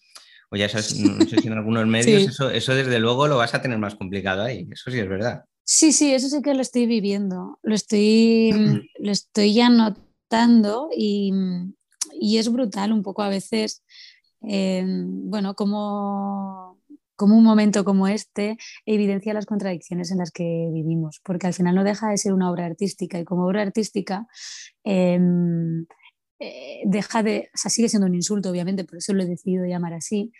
ya 0.53 0.69
sabes, 0.69 1.01
no 1.01 1.27
sé 1.27 1.41
si 1.41 1.49
en 1.49 1.55
algunos 1.55 1.87
medios, 1.89 2.23
eso, 2.23 2.51
eso 2.51 2.75
desde 2.75 3.01
luego 3.01 3.27
lo 3.27 3.39
vas 3.39 3.55
a 3.55 3.63
tener 3.63 3.79
más 3.79 3.97
complicado 3.97 4.43
ahí, 4.43 4.69
eso 4.71 4.91
sí 4.91 4.99
es 4.99 5.09
verdad. 5.09 5.45
Sí, 5.65 5.93
sí, 5.93 6.13
eso 6.13 6.29
sí 6.29 6.43
que 6.43 6.55
lo 6.55 6.61
estoy 6.61 6.87
viviendo, 6.87 7.59
lo 7.63 7.75
estoy, 7.75 8.53
lo 8.99 9.11
estoy 9.11 9.55
ya 9.55 9.71
notando 9.71 10.91
y, 10.95 11.33
y 12.21 12.37
es 12.39 12.53
brutal 12.53 12.93
un 12.93 13.03
poco 13.03 13.23
a 13.23 13.31
veces, 13.31 13.83
eh, 14.43 14.85
bueno, 14.87 15.55
como, 15.55 16.64
como 17.17 17.37
un 17.37 17.45
momento 17.45 17.85
como 17.85 18.09
este 18.09 18.57
evidencia 18.87 19.35
las 19.35 19.47
contradicciones 19.47 20.11
en 20.11 20.19
las 20.19 20.31
que 20.31 20.69
vivimos, 20.73 21.21
porque 21.25 21.47
al 21.47 21.55
final 21.55 21.75
no 21.75 21.85
deja 21.85 22.11
de 22.11 22.19
ser 22.19 22.33
una 22.33 22.51
obra 22.51 22.67
artística 22.67 23.19
y 23.19 23.25
como 23.25 23.47
obra 23.47 23.63
artística 23.63 24.27
em, 24.85 25.87
eh, 26.41 26.83
deja 26.85 27.23
de, 27.23 27.51
o 27.55 27.59
sea, 27.59 27.71
sigue 27.71 27.89
siendo 27.89 28.07
un 28.07 28.15
insulto, 28.15 28.51
obviamente, 28.51 28.85
por 28.85 28.99
eso 28.99 29.15
lo 29.15 29.23
he 29.23 29.27
decidido 29.27 29.65
llamar 29.67 29.95
así, 29.95 30.33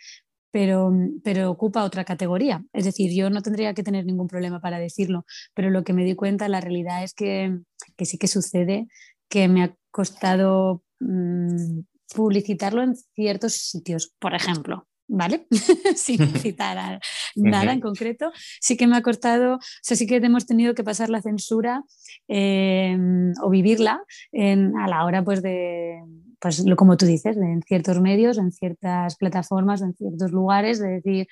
pero, 0.51 0.91
pero 1.23 1.51
ocupa 1.51 1.83
otra 1.83 2.05
categoría. 2.05 2.63
Es 2.73 2.85
decir, 2.85 3.11
yo 3.13 3.29
no 3.29 3.41
tendría 3.41 3.73
que 3.73 3.83
tener 3.83 4.05
ningún 4.05 4.27
problema 4.27 4.61
para 4.61 4.79
decirlo, 4.79 5.25
pero 5.53 5.69
lo 5.69 5.83
que 5.83 5.93
me 5.93 6.05
di 6.05 6.15
cuenta, 6.15 6.47
la 6.49 6.61
realidad 6.61 7.03
es 7.03 7.13
que, 7.13 7.59
que 7.97 8.05
sí 8.05 8.17
que 8.17 8.27
sucede, 8.27 8.87
que 9.29 9.47
me 9.47 9.63
ha 9.63 9.75
costado 9.91 10.83
mm, 10.99 11.81
publicitarlo 12.15 12.83
en 12.83 12.95
ciertos 13.15 13.53
sitios, 13.53 14.13
por 14.19 14.33
ejemplo. 14.35 14.87
¿Vale? 15.07 15.47
Sin 15.95 16.27
citar 16.35 16.99
nada 17.35 17.73
en 17.73 17.79
concreto. 17.79 18.31
Sí 18.59 18.75
que 18.75 18.87
me 18.87 18.97
ha 18.97 19.01
costado, 19.01 19.55
o 19.55 19.59
sea, 19.81 19.95
sí 19.95 20.07
que 20.07 20.15
hemos 20.15 20.45
tenido 20.45 20.73
que 20.73 20.83
pasar 20.83 21.09
la 21.09 21.21
censura 21.21 21.83
em, 22.27 23.33
o 23.43 23.49
vivirla 23.49 24.01
a 24.33 24.87
la 24.87 25.05
hora 25.05 25.23
pues 25.23 25.41
de, 25.41 26.01
pues 26.39 26.63
como 26.75 26.97
tú 26.97 27.05
dices, 27.05 27.37
en 27.37 27.61
ciertos 27.61 28.01
medios, 28.01 28.37
en 28.37 28.51
ciertas 28.51 29.15
plataformas, 29.15 29.81
en 29.81 29.93
ciertos 29.93 30.31
lugares, 30.31 30.79
de 30.79 30.89
decir, 30.89 31.27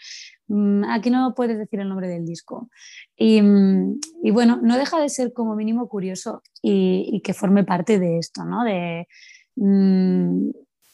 mm, 0.47 0.83
aquí 0.85 1.09
no 1.09 1.33
puedes 1.35 1.57
decir 1.57 1.79
el 1.79 1.89
nombre 1.89 2.07
del 2.07 2.25
disco. 2.25 2.69
Y, 3.15 3.41
mm, 3.41 3.99
y 4.23 4.31
bueno, 4.31 4.59
no 4.61 4.77
deja 4.77 4.99
de 4.99 5.09
ser 5.09 5.33
como 5.33 5.55
mínimo 5.55 5.87
curioso 5.87 6.41
y, 6.61 7.09
y 7.11 7.21
que 7.21 7.33
forme 7.33 7.63
parte 7.63 7.99
de 7.99 8.19
esto, 8.19 8.43
¿no? 8.43 8.63
De, 8.63 9.07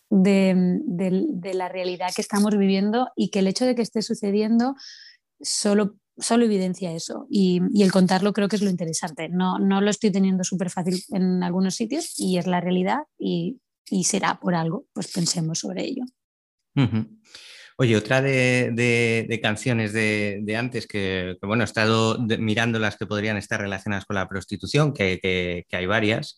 mm, 0.09 0.97
de, 0.97 1.25
de, 1.29 1.53
la 1.53 1.69
realidad 1.69 2.09
que 2.15 2.21
estamos 2.21 2.57
viviendo 2.57 3.09
y 3.15 3.29
que 3.29 3.39
el 3.39 3.47
hecho 3.47 3.65
de 3.65 3.75
que 3.75 3.81
esté 3.81 4.01
sucediendo 4.01 4.75
solo, 5.41 5.95
solo 6.17 6.45
evidencia 6.45 6.93
eso. 6.93 7.27
Y, 7.29 7.61
y 7.73 7.83
el 7.83 7.91
contarlo 7.91 8.33
creo 8.33 8.47
que 8.47 8.55
es 8.55 8.61
lo 8.61 8.69
interesante. 8.69 9.29
No, 9.29 9.59
no 9.59 9.81
lo 9.81 9.89
estoy 9.89 10.11
teniendo 10.11 10.43
súper 10.43 10.69
fácil 10.69 11.03
en 11.09 11.43
algunos 11.43 11.75
sitios 11.75 12.13
y 12.17 12.37
es 12.37 12.47
la 12.47 12.61
realidad 12.61 12.99
y, 13.17 13.59
y 13.89 14.03
será 14.03 14.39
por 14.39 14.55
algo, 14.55 14.85
pues 14.93 15.11
pensemos 15.11 15.59
sobre 15.59 15.85
ello. 15.85 16.03
Oye, 17.77 17.95
otra 17.95 18.21
de, 18.21 19.39
canciones 19.41 19.93
de, 19.93 20.55
antes 20.57 20.87
que, 20.87 21.37
bueno, 21.41 21.63
he 21.63 21.65
estado 21.65 22.19
mirando 22.19 22.79
las 22.79 22.97
que 22.97 23.05
podrían 23.05 23.37
estar 23.37 23.59
relacionadas 23.59 24.05
con 24.05 24.15
la 24.15 24.27
prostitución, 24.27 24.93
que, 24.93 25.65
hay 25.71 25.85
varias, 25.85 26.37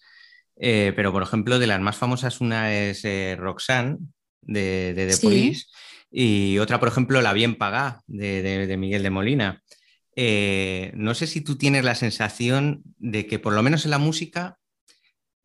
eh, 0.63 0.93
pero 0.95 1.11
por 1.11 1.23
ejemplo, 1.23 1.57
de 1.57 1.67
las 1.67 1.81
más 1.81 1.97
famosas, 1.97 2.39
una 2.39 2.71
es 2.73 3.03
eh, 3.03 3.35
Roxanne 3.37 3.97
de, 4.41 4.93
The 4.95 5.17
Police 5.17 5.65
y 6.11 6.59
otra, 6.59 6.79
por 6.79 6.87
ejemplo, 6.87 7.21
La 7.21 7.33
Bien 7.33 7.55
Pagá 7.55 8.01
de, 8.05 8.75
Miguel 8.77 9.01
de 9.01 9.09
Molina. 9.09 9.63
Eh, 10.15 10.91
no 10.93 11.15
sé 11.15 11.25
si 11.25 11.41
tú 11.41 11.57
tienes 11.57 11.83
la 11.83 11.95
sensación 11.95 12.83
de 12.99 13.25
que 13.25 13.39
por 13.39 13.53
lo 13.53 13.63
menos 13.63 13.85
en 13.85 13.91
la 13.91 13.97
música 13.97 14.59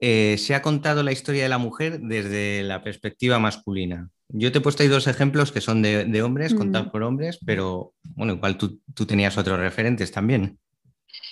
eh, 0.00 0.36
se 0.38 0.54
ha 0.54 0.60
contado 0.60 1.02
la 1.02 1.12
historia 1.12 1.44
de 1.44 1.48
la 1.48 1.58
mujer 1.58 2.00
desde 2.00 2.62
la 2.62 2.84
perspectiva 2.84 3.38
masculina. 3.38 4.10
Yo 4.28 4.52
te 4.52 4.58
he 4.58 4.60
puesto 4.60 4.82
ahí 4.82 4.88
dos 4.88 5.06
ejemplos 5.06 5.50
que 5.50 5.62
son 5.62 5.80
de, 5.80 6.22
hombres, 6.22 6.52
mm. 6.52 6.58
contados 6.58 6.88
por 6.88 7.04
hombres, 7.04 7.38
pero 7.46 7.94
bueno, 8.02 8.34
igual 8.34 8.58
tú, 8.58 8.82
tenías 9.06 9.38
otros 9.38 9.58
referentes 9.58 10.12
también. 10.12 10.58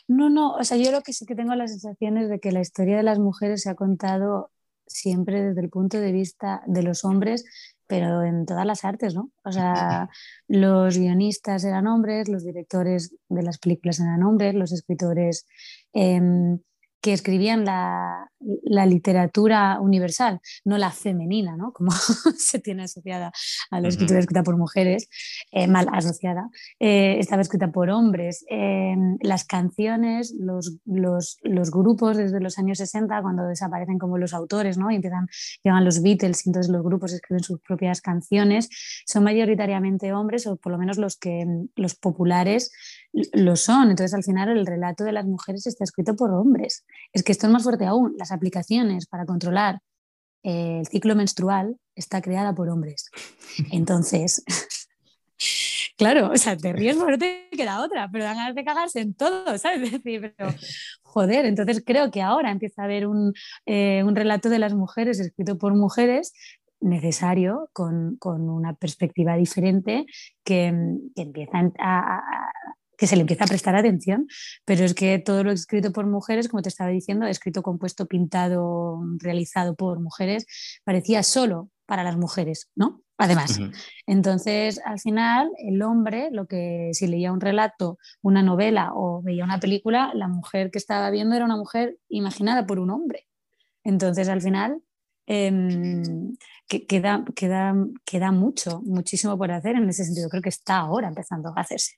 No, 0.06 0.28
no, 0.28 0.54
o 0.54 0.64
sea, 0.64 0.76
yo 0.76 0.90
lo 0.90 1.02
que 1.02 1.12
sí 1.12 1.24
que 1.24 1.34
tengo 1.34 1.54
la 1.54 1.66
sensación 1.66 2.18
es 2.18 2.28
de 2.28 2.38
que 2.38 2.52
la 2.52 2.60
historia 2.60 2.96
de 2.96 3.02
las 3.02 3.18
mujeres 3.18 3.62
se 3.62 3.70
ha 3.70 3.74
contado 3.74 4.50
siempre 4.86 5.42
desde 5.42 5.62
el 5.62 5.70
punto 5.70 5.98
de 5.98 6.12
vista 6.12 6.62
de 6.66 6.82
los 6.82 7.04
hombres, 7.04 7.44
pero 7.86 8.22
en 8.22 8.46
todas 8.46 8.66
las 8.66 8.84
artes, 8.84 9.14
¿no? 9.14 9.30
O 9.44 9.52
sea, 9.52 10.08
los 10.48 10.98
guionistas 10.98 11.64
eran 11.64 11.86
hombres, 11.86 12.28
los 12.28 12.44
directores 12.44 13.14
de 13.28 13.42
las 13.42 13.58
películas 13.58 14.00
eran 14.00 14.22
hombres, 14.22 14.54
los 14.54 14.72
escritores 14.72 15.46
em, 15.92 16.58
que 17.00 17.12
escribían 17.12 17.64
la, 17.64 18.30
literatura 18.86 19.78
universal, 19.80 20.40
no 20.64 20.78
la 20.78 20.90
femenina, 20.90 21.56
¿no? 21.56 21.72
como 21.72 21.90
se 22.38 22.58
tiene 22.58 22.84
asociada 22.84 23.32
a 23.70 23.80
la 23.80 23.88
escritura 23.88 24.20
escrita 24.20 24.42
por 24.42 24.56
mujeres, 24.56 25.08
eh, 25.50 25.66
mal 25.66 25.86
asociada, 25.92 26.48
eh, 26.78 27.16
estaba 27.18 27.42
escrita 27.42 27.70
por 27.72 27.90
hombres. 27.90 28.44
Em, 28.48 29.16
las 29.20 29.44
canciones, 29.44 30.34
los, 30.38 30.78
los, 30.84 31.38
los, 31.42 31.70
grupos 31.70 32.16
desde 32.16 32.40
los 32.40 32.58
años 32.58 32.78
60, 32.78 33.22
cuando 33.22 33.46
desaparecen 33.46 33.98
como 33.98 34.18
los 34.18 34.34
autores 34.34 34.78
¿no? 34.78 34.90
y 34.90 34.96
empiezan, 34.96 35.26
llegan 35.62 35.84
los 35.84 36.02
Beatles 36.02 36.46
y 36.46 36.50
entonces 36.50 36.70
los 36.70 36.82
grupos 36.82 37.12
escriben 37.12 37.42
sus 37.42 37.60
propias 37.60 38.00
canciones, 38.00 38.68
son 39.06 39.24
mayoritariamente 39.24 40.12
hombres 40.12 40.46
o 40.46 40.56
por 40.56 40.72
lo 40.72 40.78
menos 40.78 40.98
los, 40.98 41.16
que, 41.16 41.46
los 41.76 41.94
populares 41.94 42.70
lo 43.32 43.56
son. 43.56 43.90
Entonces, 43.90 44.14
al 44.14 44.24
final, 44.24 44.48
el 44.50 44.66
relato 44.66 45.04
de 45.04 45.12
las 45.12 45.24
mujeres 45.24 45.66
está 45.66 45.84
escrito 45.84 46.16
por 46.16 46.32
hombres. 46.32 46.84
Es 47.12 47.22
que 47.22 47.32
esto 47.32 47.46
es 47.46 47.52
más 47.52 47.62
fuerte 47.62 47.86
aún. 47.86 48.14
Las 48.18 48.32
aplicaciones 48.34 49.06
para 49.06 49.26
controlar 49.26 49.80
eh, 50.44 50.80
el 50.80 50.86
ciclo 50.86 51.16
menstrual 51.16 51.76
está 51.94 52.20
creada 52.20 52.54
por 52.54 52.68
hombres. 52.68 53.10
Entonces, 53.72 54.44
claro, 55.96 56.30
o 56.30 56.36
sea, 56.36 56.56
te 56.56 56.72
ríes 56.72 56.96
porque 56.96 57.18
te 57.18 57.48
queda 57.56 57.82
otra, 57.82 58.08
pero 58.12 58.24
dan 58.24 58.36
ganas 58.36 58.54
de 58.54 58.64
cagarse 58.64 59.00
en 59.00 59.14
todo, 59.14 59.56
¿sabes? 59.58 59.82
Es 59.84 59.92
decir, 59.92 60.34
pero 60.36 60.54
joder, 61.02 61.46
entonces 61.46 61.82
creo 61.84 62.10
que 62.10 62.20
ahora 62.20 62.50
empieza 62.50 62.82
a 62.82 62.84
haber 62.84 63.06
un, 63.06 63.32
eh, 63.66 64.04
relato 64.12 64.48
de 64.50 64.58
las 64.58 64.74
mujeres 64.74 65.18
escrito 65.18 65.56
por 65.56 65.74
mujeres 65.74 66.32
necesario, 66.80 67.70
con, 67.72 68.18
una 68.20 68.74
perspectiva 68.74 69.36
diferente, 69.36 70.04
que, 70.44 70.74
que 71.16 71.22
empieza 71.22 71.72
a, 71.78 72.20
que 72.96 73.06
se 73.06 73.16
le 73.16 73.22
empieza 73.22 73.44
a 73.44 73.48
prestar 73.48 73.76
atención, 73.76 74.26
pero 74.64 74.84
es 74.84 74.94
que 74.94 75.18
todo 75.18 75.44
lo 75.44 75.52
escrito 75.52 75.92
por 75.92 76.06
mujeres, 76.06 76.48
como 76.48 76.62
te 76.62 76.68
estaba 76.68 76.90
diciendo, 76.90 77.26
escrito, 77.26 77.62
compuesto, 77.62 78.06
pintado, 78.06 79.00
realizado 79.18 79.74
por 79.74 80.00
mujeres, 80.00 80.46
parecía 80.84 81.22
solo 81.22 81.70
para 81.86 82.02
las 82.02 82.16
mujeres, 82.16 82.70
¿no? 82.74 83.02
Además, 83.16 83.60
entonces 84.06 84.80
al 84.84 84.98
final 84.98 85.48
el 85.58 85.82
hombre, 85.82 86.30
lo 86.32 86.46
que 86.46 86.90
si 86.92 87.06
leía 87.06 87.32
un 87.32 87.40
relato, 87.40 87.96
una 88.22 88.42
novela 88.42 88.90
o 88.92 89.22
veía 89.22 89.44
una 89.44 89.60
película, 89.60 90.10
la 90.14 90.26
mujer 90.26 90.72
que 90.72 90.78
estaba 90.78 91.10
viendo 91.10 91.36
era 91.36 91.44
una 91.44 91.56
mujer 91.56 91.96
imaginada 92.08 92.66
por 92.66 92.80
un 92.80 92.90
hombre. 92.90 93.28
Entonces 93.84 94.28
al 94.28 94.42
final 94.42 94.82
em, 95.26 96.36
queda, 96.66 97.24
queda, 97.36 97.76
queda 98.04 98.32
mucho, 98.32 98.80
muchísimo 98.82 99.38
por 99.38 99.52
hacer 99.52 99.76
en 99.76 99.88
ese 99.88 100.04
sentido. 100.04 100.28
Creo 100.28 100.42
que 100.42 100.48
está 100.48 100.78
ahora 100.78 101.06
empezando 101.06 101.52
a 101.54 101.60
hacerse. 101.60 101.94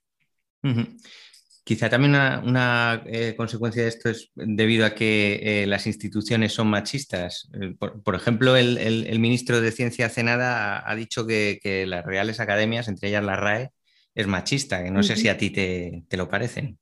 Quizá 1.67 1.91
también 1.91 2.15
una, 2.15 3.03
eh, 3.07 3.35
consecuencia 3.37 3.83
de 3.83 3.89
esto 3.89 4.09
es 4.09 4.31
debido 4.37 4.87
a 4.87 4.95
que 4.95 5.41
eh, 5.43 5.67
las 5.67 5.89
instituciones 5.89 6.53
son 6.53 6.69
machistas. 6.69 7.51
Eh, 7.61 7.75
por, 7.75 8.15
ejemplo, 8.15 8.55
el, 8.55 9.19
ministro 9.19 9.61
de 9.61 9.73
Ciencia 9.73 10.07
hace 10.07 10.23
nada 10.23 10.89
ha, 10.89 10.95
dicho 10.95 11.27
que, 11.27 11.85
las 11.89 12.05
reales 12.05 12.39
academias, 12.39 12.87
entre 12.87 13.09
ellas 13.09 13.25
la 13.25 13.35
RAE, 13.35 13.73
es 14.15 14.29
machista, 14.29 14.85
que 14.85 14.93
no 14.93 15.03
sé 15.03 15.17
si 15.17 15.29
a 15.29 15.37
ti 15.37 15.51
te, 15.51 16.07
lo 16.17 16.29
parecen. 16.29 16.79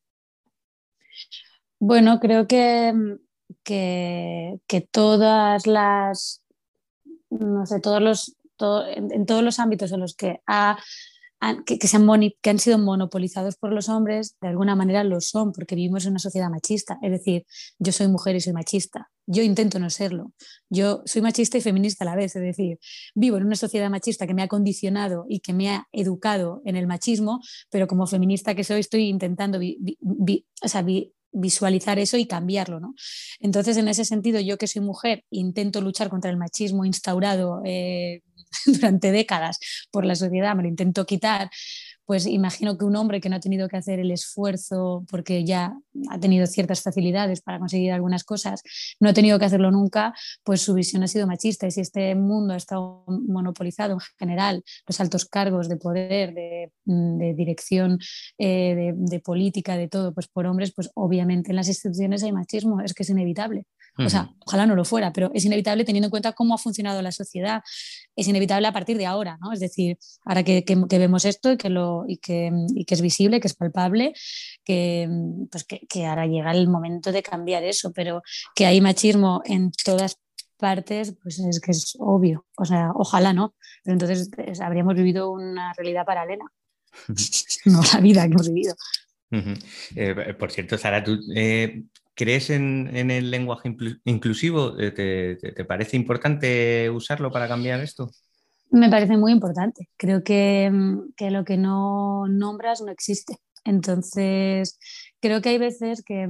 Bueno, 1.79 2.21
creo 2.21 2.47
que, 2.47 2.93
que, 3.63 4.89
todas 4.91 5.67
las, 5.67 6.45
no 7.31 7.65
sé, 7.65 7.81
todos 7.81 8.03
los, 8.03 8.37
en 8.97 9.25
todos 9.25 9.43
los 9.43 9.59
ámbitos 9.59 9.93
en 9.93 10.01
los 10.01 10.15
que 10.15 10.43
ha 10.47 10.77
que, 11.67 11.79
que, 11.79 11.89
que 12.43 12.51
han 12.51 12.59
sido 12.59 12.79
monopolizados 12.79 13.57
por 13.57 13.73
los 13.73 13.89
hombres, 13.89 14.37
de 14.41 14.49
alguna 14.49 14.75
manera 14.75 15.05
lo 15.05 15.21
son, 15.21 15.53
porque 15.53 15.75
vivimos 15.75 16.05
en 16.05 16.13
una 16.13 16.19
sociedad 16.19 16.51
machista. 16.51 16.99
Es 17.03 17.11
decir, 17.11 17.45
yo 17.79 17.93
soy 17.93 18.09
mujer 18.09 18.37
y 18.37 18.41
soy 18.41 18.53
machista. 18.53 19.11
Yo 19.27 19.43
intento 19.43 19.79
no 19.79 19.91
serlo. 19.91 20.33
Yo 20.71 21.03
soy 21.07 21.23
machista 21.23 21.59
y 21.59 21.61
feminista 21.61 22.05
a 22.05 22.07
la 22.07 22.17
vez. 22.17 22.37
Es 22.37 22.43
decir, 22.43 22.79
vivo 23.15 23.37
en 23.37 23.47
una 23.47 23.57
sociedad 23.57 23.91
machista 23.91 24.27
que 24.27 24.35
me 24.35 24.43
ha 24.43 24.49
condicionado 24.49 25.25
y 25.29 25.41
que 25.41 25.53
me 25.53 25.71
ha 25.71 25.87
educado 25.93 26.63
en 26.65 26.77
el 26.77 26.87
machismo, 26.87 27.41
pero 27.71 27.87
como 27.87 28.07
feminista 28.07 28.55
que 28.55 28.65
soy, 28.65 28.81
estoy 28.81 29.09
intentando 29.09 29.59
visualizar 31.33 31.99
eso 31.99 32.17
y 32.17 32.27
cambiarlo. 32.27 32.81
¿no? 32.81 32.95
Entonces, 33.41 33.77
en 33.77 33.89
ese 33.89 34.05
sentido, 34.05 34.41
yo 34.41 34.59
que 34.59 34.67
soy 34.67 34.83
mujer, 34.83 35.25
intento 35.31 35.81
luchar 35.81 36.09
contra 36.09 36.31
el 36.31 36.37
machismo 36.37 36.85
instaurado. 36.85 37.61
Eh, 37.65 38.23
durante 38.67 39.13
décadas 39.13 39.59
por 39.91 40.05
la 40.05 40.15
sociedad, 40.15 40.55
me 40.55 40.63
lo 40.63 40.69
intento 40.69 41.07
quitar, 41.07 41.51
pues 42.07 42.27
imagino 42.27 42.77
que 42.77 42.85
un 42.85 42.97
hombre 42.97 43.21
que 43.21 43.29
no 43.29 43.37
ha 43.37 43.41
tenido 43.41 43.69
que 43.69 43.77
hacer 43.77 43.99
el 43.99 44.11
esfuerzo 44.11 45.05
porque 45.09 45.45
ya 45.45 45.79
ha 46.11 46.21
tenido 46.21 46.47
ciertas 46.47 46.83
facilidades 46.83 47.41
para 47.41 47.59
conseguir 47.59 47.93
algunas 47.93 48.25
cosas, 48.25 48.63
no 49.01 49.09
ha 49.09 49.15
tenido 49.15 49.39
que 49.39 49.47
hacerlo 49.47 49.71
nunca, 49.71 50.13
pues 50.43 50.61
su 50.61 50.75
visión 50.75 51.03
ha 51.03 51.09
sido 51.09 51.27
machista. 51.27 51.67
Y 51.67 51.71
si 51.71 51.81
este 51.81 52.15
mundo 52.15 52.55
ha 52.55 52.57
estado 52.57 53.05
monopolizado 53.07 53.95
en 53.95 54.01
general, 54.19 54.65
los 54.87 55.01
altos 55.01 55.25
cargos 55.25 55.69
de 55.69 55.77
poder, 55.77 56.35
de, 56.35 56.73
mm, 56.85 57.35
dirección, 57.37 57.99
eh, 58.39 58.93
de, 58.95 59.21
política, 59.21 59.77
de 59.77 59.89
todo, 59.89 60.13
pues 60.13 60.29
por 60.29 60.47
hombres, 60.47 60.73
pues 60.75 60.91
obviamente 60.95 61.51
en 61.51 61.57
las 61.57 61.69
instituciones 61.69 62.23
hay 62.23 62.33
machismo, 62.33 62.81
es 62.83 62.93
que 62.93 63.05
es 63.05 63.11
inevitable. 63.11 63.65
O 63.97 64.09
sea, 64.09 64.31
ojalá 64.45 64.67
no 64.67 64.75
lo 64.75 64.85
fuera, 64.85 65.13
pero 65.13 65.31
es 65.35 65.45
inevitable 65.45 65.85
teniendo 65.85 66.07
en 66.07 66.11
cuenta 66.11 66.33
cómo 66.33 66.55
ha 66.55 66.59
funcionado 66.59 67.01
la 67.01 67.13
sociedad. 67.13 67.63
Es 68.17 68.27
inevitable 68.27 68.67
a 68.67 68.73
partir 68.73 68.99
de 68.99 69.07
ahora, 69.07 69.39
¿no? 69.41 69.53
Es 69.53 69.61
decir, 69.61 69.99
ahora 70.25 70.43
que, 70.43 70.65
vemos 70.99 71.25
esto 71.25 71.53
y 71.53 71.57
que, 71.57 71.71
lo, 71.71 72.05
y 72.09 72.17
que, 72.17 72.51
es 72.89 73.01
visible, 73.01 73.41
que 73.41 73.47
es 73.47 73.55
palpable, 73.55 74.13
que, 74.65 75.09
pues 75.51 75.65
que, 75.65 76.07
ahora 76.07 76.27
llega 76.27 76.51
el 76.51 76.69
momento 76.69 77.13
de 77.13 77.23
cambiar 77.23 77.63
eso, 77.63 77.93
pero 77.93 78.23
que 78.55 78.67
hay 78.67 78.81
machismo 78.81 79.43
en 79.45 79.71
todas 79.85 80.19
partes, 80.57 81.15
pues 81.23 81.39
es 81.39 81.61
que 81.61 81.71
es 81.71 81.97
obvio. 81.99 82.47
O 82.57 82.65
sea, 82.65 82.91
ojalá 82.95 83.33
no, 83.33 83.55
pero 83.85 83.95
entonces 83.95 84.29
habríamos 84.61 84.95
vivido 84.95 85.31
una 85.31 85.73
realidad 85.75 86.05
paralela, 86.05 86.45
no 87.67 87.81
la 87.93 88.01
vida 88.01 88.23
que 88.23 88.33
hemos 88.33 88.49
vivido. 88.49 88.75
Eh, 89.97 90.35
por 90.39 90.53
cierto, 90.53 90.79
Sara, 90.79 91.03
tú 91.03 91.19
eh, 91.35 91.83
¿Crees 92.15 92.51
en, 92.51 93.11
el 93.11 93.31
lenguaje 93.31 93.75
inclusivo? 94.05 94.79
Eh, 94.79 94.93
¿Te, 94.93 95.65
parece 95.65 95.97
importante 95.97 96.89
usarlo 96.91 97.31
para 97.31 97.49
cambiar 97.49 97.81
esto? 97.81 98.11
Me 98.71 98.89
parece 98.89 99.17
muy 99.17 99.33
importante. 99.33 99.89
Creo 99.97 100.23
que, 100.23 100.71
que 101.17 101.31
lo 101.31 101.45
que 101.45 101.57
no 101.57 102.27
nombras 102.29 102.83
no 102.83 102.91
existe. 102.91 103.39
Entonces, 103.65 104.79
creo 105.21 105.41
que 105.41 105.51
hay 105.51 105.59
veces 105.59 106.03
que, 106.05 106.29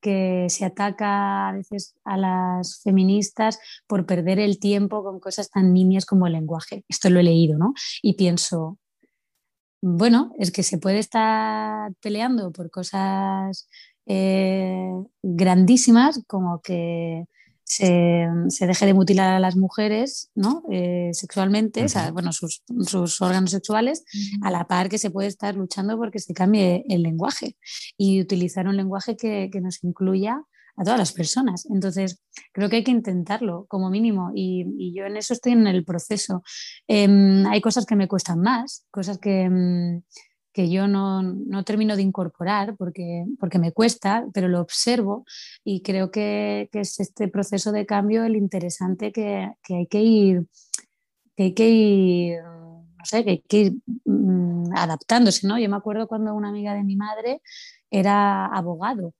que 0.00 0.46
se 0.48 0.64
ataca 0.64 1.48
a 1.48 1.52
veces 1.52 1.94
a 2.04 2.16
las 2.16 2.80
feministas 2.82 3.58
por 3.86 4.06
perder 4.06 4.38
el 4.38 4.58
tiempo 4.58 5.02
con 5.04 5.20
cosas 5.20 5.50
tan 5.50 5.72
nimias 5.72 6.06
como 6.06 6.26
el 6.26 6.32
lenguaje. 6.34 6.84
Esto 6.88 7.10
lo 7.10 7.20
he 7.20 7.24
leído, 7.24 7.58
¿no? 7.58 7.74
Y 8.02 8.14
pienso, 8.14 8.78
bueno, 9.82 10.32
es 10.38 10.50
que 10.50 10.62
se 10.62 10.78
puede 10.78 10.98
estar 10.98 11.92
peleando 12.00 12.52
por 12.52 12.70
cosas 12.70 13.68
eh, 14.06 14.90
grandísimas 15.22 16.22
como 16.26 16.60
que 16.60 17.26
se, 17.70 18.66
deje 18.66 18.86
de 18.86 18.94
mutilar 18.94 19.30
a 19.30 19.38
las 19.38 19.56
mujeres 19.56 20.30
¿no? 20.34 20.64
Eh, 20.70 21.10
sexualmente, 21.12 21.86
bueno, 22.12 22.32
sus, 22.32 22.62
órganos 23.20 23.52
sexuales, 23.52 24.04
a 24.42 24.50
la 24.50 24.66
par 24.66 24.88
que 24.88 24.98
se 24.98 25.10
puede 25.10 25.28
estar 25.28 25.54
luchando 25.54 25.96
porque 25.96 26.18
se 26.18 26.34
cambie 26.34 26.84
el 26.88 27.02
lenguaje 27.02 27.56
y 27.96 28.20
utilizar 28.20 28.66
un 28.66 28.76
lenguaje 28.76 29.16
que, 29.16 29.48
nos 29.60 29.84
incluya 29.84 30.42
a 30.76 30.84
todas 30.84 30.98
las 30.98 31.12
personas. 31.12 31.66
Entonces, 31.70 32.20
creo 32.52 32.68
que 32.68 32.76
hay 32.76 32.84
que 32.84 32.90
intentarlo 32.90 33.66
como 33.68 33.90
mínimo 33.90 34.32
y, 34.34 34.94
yo 34.96 35.04
en 35.04 35.16
eso 35.16 35.34
estoy 35.34 35.52
en 35.52 35.66
el 35.66 35.84
proceso. 35.84 36.42
Em, 36.88 37.46
hay 37.46 37.60
cosas 37.60 37.86
que 37.86 37.96
me 37.96 38.08
cuestan 38.08 38.40
más, 38.40 38.86
cosas 38.90 39.18
que, 39.18 39.42
em, 39.42 40.02
que 40.52 40.70
yo 40.70 40.88
no, 40.88 41.22
no, 41.22 41.64
termino 41.64 41.96
de 41.96 42.02
incorporar 42.02 42.76
porque, 42.76 43.24
porque 43.38 43.58
me 43.58 43.72
cuesta, 43.72 44.26
pero 44.34 44.48
lo 44.48 44.60
observo 44.60 45.24
y 45.64 45.82
creo 45.82 46.10
que, 46.10 46.68
que 46.72 46.80
es 46.80 46.98
este 47.00 47.28
proceso 47.28 47.72
de 47.72 47.86
cambio 47.86 48.24
el 48.24 48.36
interesante 48.36 49.12
que, 49.12 49.52
que, 49.62 49.76
hay 49.76 49.86
que 49.86 50.02
ir, 50.02 50.46
que 51.36 51.42
hay 51.44 51.54
que 51.54 51.68
ir, 51.70 52.42
no 52.42 53.04
sé, 53.04 53.24
que 53.24 53.30
hay 53.30 53.40
que 53.42 53.56
ir 53.58 53.72
mm, 54.04 54.72
adaptándose, 54.76 55.46
¿no? 55.46 55.58
Yo 55.58 55.68
me 55.68 55.76
acuerdo 55.76 56.08
cuando 56.08 56.34
una 56.34 56.48
amiga 56.48 56.74
de 56.74 56.84
mi 56.84 56.96
madre 56.96 57.42
era 57.90 58.46
abogado 58.46 59.14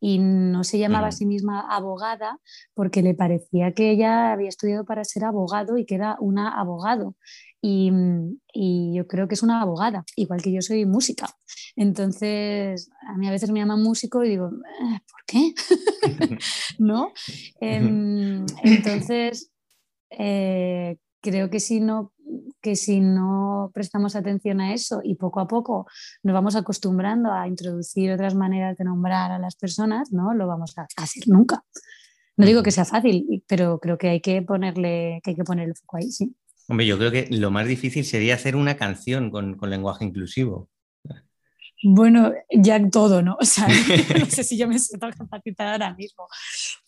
y 0.00 0.18
no 0.18 0.64
se 0.64 0.78
llamaba 0.78 1.08
a 1.08 1.12
sí 1.12 1.26
misma 1.26 1.66
abogada 1.68 2.38
porque 2.74 3.02
le 3.02 3.14
parecía 3.14 3.72
que 3.72 3.90
ella 3.90 4.32
había 4.32 4.48
estudiado 4.48 4.84
para 4.84 5.04
ser 5.04 5.24
abogado 5.24 5.78
y 5.78 5.86
que 5.86 5.94
era 5.94 6.16
una 6.20 6.60
abogado. 6.60 7.14
Mm, 7.62 8.36
y, 8.52 8.94
yo 8.94 9.06
creo 9.06 9.26
que 9.28 9.34
es 9.34 9.42
una 9.42 9.60
abogada, 9.60 10.04
igual 10.14 10.42
que 10.42 10.52
yo 10.52 10.62
soy 10.62 10.86
música. 10.86 11.26
Entonces, 11.74 12.90
a 13.08 13.16
mí 13.18 13.26
a 13.26 13.30
veces 13.30 13.50
me 13.50 13.60
llaman 13.60 13.82
músico 13.82 14.22
y 14.24 14.30
digo, 14.30 14.48
eh, 14.48 15.00
¿por 15.10 15.24
qué? 15.26 15.54
¿No? 16.78 17.12
Em, 17.60 18.46
entonces, 18.62 19.50
eh, 20.10 20.98
creo 21.20 21.50
que 21.50 21.60
si, 21.60 21.80
no, 21.80 22.12
que 22.66 22.74
si 22.74 22.98
no 22.98 23.70
prestamos 23.72 24.16
atención 24.16 24.60
a 24.60 24.74
eso 24.74 25.00
y 25.04 25.14
poco 25.14 25.38
a 25.38 25.46
poco 25.46 25.86
nos 26.24 26.34
vamos 26.34 26.56
acostumbrando 26.56 27.32
a 27.32 27.46
introducir 27.46 28.10
otras 28.10 28.34
maneras 28.34 28.76
de 28.76 28.84
nombrar 28.84 29.30
a 29.30 29.38
las 29.38 29.54
personas, 29.54 30.10
no 30.10 30.34
lo 30.34 30.48
vamos 30.48 30.76
a 30.76 30.88
hacer 30.96 31.22
nunca. 31.28 31.62
No 32.36 32.44
digo 32.44 32.64
que 32.64 32.72
sea 32.72 32.84
fácil, 32.84 33.44
pero 33.46 33.78
creo 33.78 33.96
que 33.98 34.08
hay 34.08 34.20
que 34.20 34.42
ponerle, 34.42 35.20
que 35.22 35.30
hay 35.30 35.36
que 35.36 35.44
poner 35.44 35.68
el 35.68 35.76
foco 35.76 35.98
ahí, 35.98 36.10
sí. 36.10 36.34
Hombre, 36.66 36.86
yo 36.86 36.98
creo 36.98 37.12
que 37.12 37.28
lo 37.30 37.52
más 37.52 37.68
difícil 37.68 38.04
sería 38.04 38.34
hacer 38.34 38.56
una 38.56 38.76
canción 38.76 39.30
con, 39.30 39.56
lenguaje 39.70 40.04
inclusivo. 40.04 40.68
Bueno, 41.84 42.32
ya 42.50 42.84
todo, 42.90 43.22
¿no? 43.22 43.36
O 43.40 43.44
sea, 43.44 43.68
no 44.18 44.26
sé 44.26 44.42
si 44.42 44.58
yo 44.58 44.66
me 44.66 44.80
siento 44.80 45.08
capacitada 45.16 45.74
ahora 45.74 45.94
mismo, 45.94 46.26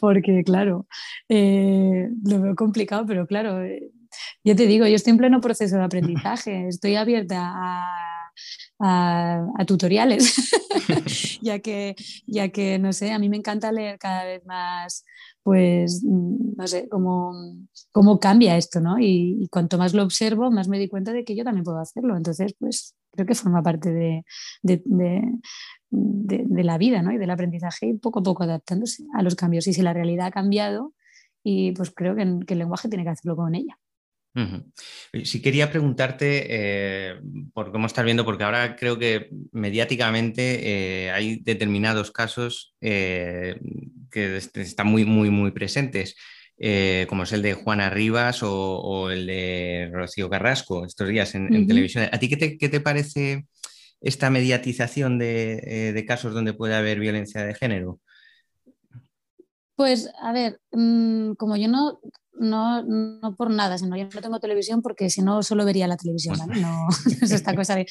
porque 0.01 0.43
claro, 0.45 0.89
eh, 1.29 2.09
lo 2.25 2.41
veo 2.41 2.57
complicado, 2.57 3.07
pero 3.07 3.29
claro, 3.29 3.63
eh, 3.63 3.93
yo 4.45 4.57
te 4.57 4.67
digo, 4.67 4.87
yo 4.87 4.97
estoy 4.97 5.13
en 5.13 5.19
pleno 5.19 5.41
proceso 5.41 5.77
de 5.77 5.85
aprendizaje, 5.85 6.67
estoy 6.69 6.97
abierta 6.97 7.55
a, 8.81 9.65
tutoriales, 9.67 10.35
ya, 11.43 11.59
que, 11.59 11.97
ya 12.27 12.51
que, 12.51 12.79
no 12.79 12.93
sé, 12.93 13.13
a 13.13 13.19
mí 13.19 13.29
me 13.29 13.37
encanta 13.37 13.73
leer 13.73 13.99
cada 13.99 14.25
vez 14.25 14.47
más 14.47 15.05
pues 15.49 16.05
no 16.05 16.67
sé 16.67 16.91
cómo, 16.91 17.33
cómo 17.91 18.21
cambia 18.21 18.59
esto, 18.59 18.83
¿no? 18.83 18.99
Y, 19.01 19.49
cuanto 19.51 19.79
más 19.79 19.95
lo 19.95 20.03
observo, 20.03 20.51
más 20.51 20.69
me 20.69 20.79
di 20.79 20.89
cuenta 20.89 21.15
de 21.15 21.25
que 21.25 21.35
yo 21.35 21.43
también 21.43 21.65
puedo 21.65 21.79
hacerlo. 21.79 22.19
Entonces, 22.19 22.55
pues 22.59 22.95
creo 23.13 23.27
que 23.27 23.35
forma 23.35 23.63
parte 23.63 23.91
de, 23.91 24.25
la 25.91 26.77
vida, 26.77 27.01
¿no? 27.01 27.13
Y 27.13 27.17
del 27.17 27.31
aprendizaje 27.31 27.87
y 27.87 27.95
poco 27.95 28.21
a 28.21 28.23
poco 28.23 28.43
adaptándose 28.43 29.05
a 29.15 29.23
los 29.23 29.37
cambios. 29.37 29.67
Y 29.69 29.73
si 29.73 29.81
la 29.81 29.95
realidad 29.95 30.27
ha 30.27 30.31
cambiado, 30.33 30.93
y 31.43 31.73
pues 31.73 31.93
creo 31.93 32.15
que 32.15 32.25
el 32.25 32.59
lenguaje 32.59 32.91
tiene 32.91 33.05
que 33.05 33.11
hacerlo 33.11 33.35
con 33.35 33.55
ella. 33.55 33.79
Si 35.25 35.41
quería 35.41 35.71
preguntarte, 35.71 36.47
eh, 36.49 37.21
por 37.53 37.73
cómo 37.73 37.87
estás 37.87 38.05
viendo, 38.05 38.25
porque 38.25 38.45
ahora 38.45 38.77
creo 38.77 38.99
que 38.99 39.31
mediáticamente 39.53 41.07
eh, 41.07 41.11
hay 41.11 41.37
determinados 41.37 42.11
casos 42.11 42.75
eh, 42.81 43.59
que 44.11 44.37
están 44.37 44.87
muy, 44.87 45.05
muy, 45.05 45.31
muy 45.31 45.51
presentes, 45.51 46.15
como 47.09 47.23
es 47.23 47.33
el 47.33 47.43
de 47.43 47.55
Juana 47.55 47.89
Rivas 47.89 48.41
o, 48.43 49.11
el 49.11 49.27
de 49.27 49.91
Rocío 49.93 50.29
Carrasco 50.29 50.85
estos 50.85 51.09
días 51.09 51.35
en, 51.35 51.67
televisión. 51.67 52.09
¿A 52.11 52.19
ti 52.19 52.29
qué 52.29 52.69
te, 52.69 52.81
parece 52.81 53.47
esta 54.01 54.29
mediatización 54.31 55.19
de, 55.19 56.05
casos 56.07 56.35
donde 56.35 56.55
puede 56.55 56.75
haber 56.75 56.99
violencia 56.99 57.45
de 57.45 57.55
género? 57.55 58.01
Pues 59.77 60.11
a 60.21 60.33
ver, 60.33 60.61
mm, 60.73 61.35
como 61.35 61.57
yo 61.57 61.69
no 61.69 62.01
no, 62.39 62.83
no 62.83 63.35
por 63.37 63.51
nada, 63.51 63.79
sino 63.79 63.97
yo 63.97 64.09
no 64.15 64.21
tengo 64.21 64.41
televisión 64.41 64.83
porque 64.83 65.11
si 65.11 65.23
no 65.23 65.43
solo 65.43 65.65
vería 65.65 65.87
la 65.87 65.97
televisión, 65.97 66.37
¿vale? 66.39 66.61
No, 66.69 66.89
es 67.23 67.31
esta 67.31 67.55
cosa 67.55 67.77
de 67.77 67.87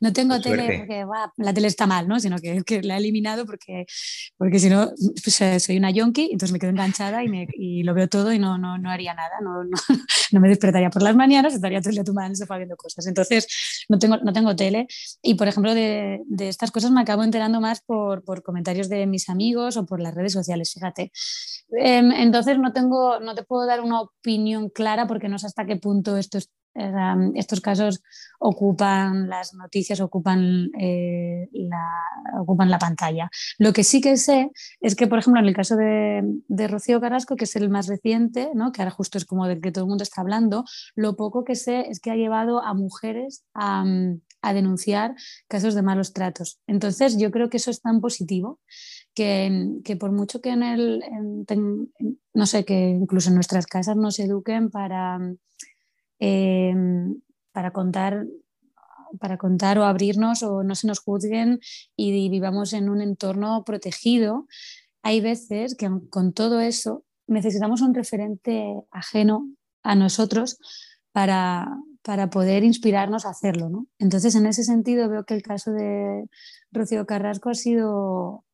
no 0.00 0.12
tengo 0.12 0.40
tele 0.40 0.78
porque 0.78 1.04
la 1.38 1.52
tele 1.52 1.66
está 1.66 1.86
mal, 1.86 2.06
¿no? 2.06 2.20
Sino 2.20 2.38
que, 2.38 2.62
que, 2.62 2.82
la 2.82 2.94
he 2.94 2.98
eliminado 2.98 3.44
porque, 3.46 3.86
porque 4.36 4.58
si 4.58 4.68
no 4.68 4.90
pues, 5.22 5.40
eh, 5.40 5.60
soy 5.60 5.76
una 5.76 5.90
yonki, 5.90 6.30
entonces 6.32 6.52
me 6.52 6.58
quedo 6.58 6.70
enganchada 6.70 7.24
y, 7.24 7.28
me, 7.28 7.48
y 7.54 7.82
lo 7.82 7.94
veo 7.94 8.08
todo 8.08 8.32
y 8.32 8.38
no, 8.38 8.58
no, 8.58 8.78
no 8.78 8.90
haría 8.90 9.14
nada, 9.14 9.40
no, 9.42 9.64
no, 9.64 9.70
no, 10.32 10.40
me 10.40 10.48
despertaría 10.48 10.90
por 10.90 11.02
las 11.02 11.16
mañanas, 11.16 11.54
estaría 11.54 11.80
todo 11.80 11.90
el 11.90 11.96
día 11.96 12.04
tumbada 12.04 12.26
en 12.26 12.32
el 12.32 12.36
sofá 12.36 12.56
viendo 12.56 12.76
cosas. 12.76 13.06
Entonces 13.06 13.46
no 13.88 13.98
tengo, 13.98 14.18
no 14.18 14.32
tengo 14.32 14.54
tele 14.54 14.86
y, 15.22 15.34
por 15.34 15.48
ejemplo, 15.48 15.74
de, 15.74 16.20
de 16.26 16.48
estas 16.48 16.70
cosas 16.70 16.90
me 16.90 17.00
acabo 17.00 17.24
enterando 17.24 17.60
más 17.60 17.80
por, 17.80 18.24
por 18.24 18.42
comentarios 18.42 18.88
de 18.88 19.06
mis 19.06 19.28
amigos 19.28 19.76
o 19.76 19.86
por 19.86 20.00
las 20.00 20.14
redes 20.14 20.32
sociales, 20.32 20.72
fíjate. 20.72 21.12
Em, 21.78 22.12
entonces 22.12 22.58
no, 22.58 22.72
tengo, 22.72 23.18
no 23.20 23.34
te 23.34 23.44
puedo 23.44 23.66
dar 23.66 23.80
opinión 24.00 24.68
clara 24.70 25.06
porque 25.06 25.28
no 25.28 25.38
sé 25.38 25.46
hasta 25.46 25.66
qué 25.66 25.76
punto 25.76 26.16
estos, 26.16 26.50
em, 26.74 27.32
estos 27.36 27.60
casos 27.60 28.02
ocupan 28.38 29.28
las 29.28 29.54
noticias, 29.54 30.00
ocupan, 30.00 30.70
eh, 30.78 31.48
la, 31.52 32.40
ocupan 32.40 32.70
la 32.70 32.78
pantalla. 32.78 33.30
Lo 33.58 33.72
que 33.72 33.84
sí 33.84 34.00
que 34.00 34.16
sé 34.16 34.50
es 34.80 34.96
que, 34.96 35.06
por 35.06 35.18
ejemplo, 35.18 35.40
en 35.40 35.48
el 35.48 35.54
caso 35.54 35.76
de, 35.76 36.22
de 36.48 36.68
Rocío 36.68 37.00
Carrasco, 37.00 37.36
que 37.36 37.44
es 37.44 37.56
el 37.56 37.68
más 37.68 37.86
reciente, 37.88 38.50
¿no? 38.54 38.72
que 38.72 38.82
ahora 38.82 38.90
justo 38.90 39.18
es 39.18 39.24
como 39.24 39.46
del 39.46 39.60
que 39.60 39.72
todo 39.72 39.84
el 39.84 39.88
mundo 39.88 40.02
está 40.02 40.22
hablando, 40.22 40.64
lo 40.94 41.16
poco 41.16 41.44
que 41.44 41.54
sé 41.54 41.88
es 41.90 42.00
que 42.00 42.10
ha 42.10 42.16
llevado 42.16 42.62
a 42.62 42.74
mujeres 42.74 43.44
a, 43.54 43.84
a 44.42 44.52
denunciar 44.52 45.14
casos 45.48 45.74
de 45.74 45.82
malos 45.82 46.12
tratos. 46.12 46.60
Entonces, 46.66 47.16
yo 47.16 47.30
creo 47.30 47.48
que 47.48 47.56
eso 47.58 47.70
es 47.70 47.80
tan 47.80 48.00
positivo 48.00 48.60
que, 49.14 49.96
por 49.98 50.12
mucho 50.12 50.40
que 50.40 50.50
en 50.50 50.62
el, 50.62 51.04
no 52.34 52.46
sé, 52.46 52.64
que 52.64 52.88
incluso 52.90 53.28
en 53.28 53.36
nuestras 53.36 53.66
casas 53.66 53.96
nos 53.96 54.18
eduquen 54.18 54.70
para, 54.70 55.18
em, 56.18 57.20
para 57.52 57.70
contar 57.72 58.26
para 59.20 59.36
contar 59.36 59.78
o 59.78 59.84
abrirnos 59.84 60.42
o 60.42 60.62
no 60.62 60.74
se 60.74 60.86
nos 60.86 61.00
juzguen 61.00 61.60
y 61.96 62.30
vivamos 62.30 62.72
en 62.72 62.88
un 62.88 63.02
entorno 63.02 63.62
protegido, 63.64 64.46
hay 65.02 65.20
veces 65.20 65.74
que 65.74 65.90
con 66.10 66.32
todo 66.32 66.60
eso 66.60 67.04
necesitamos 67.26 67.80
un 67.82 67.94
referente 67.94 68.74
ajeno 68.90 69.48
a 69.82 69.94
nosotros 69.94 70.58
para, 71.12 71.68
para 72.02 72.30
poder 72.30 72.64
inspirarnos 72.64 73.26
a 73.26 73.30
hacerlo. 73.30 73.68
¿no? 73.68 73.86
Entonces, 73.98 74.34
en 74.34 74.46
ese 74.46 74.64
sentido, 74.64 75.08
veo 75.08 75.24
que 75.24 75.34
el 75.34 75.42
caso 75.42 75.72
de 75.72 76.24
Rocío 76.70 77.06
Carrasco 77.06 77.50
ha 77.50 77.54
sido, 77.54 78.44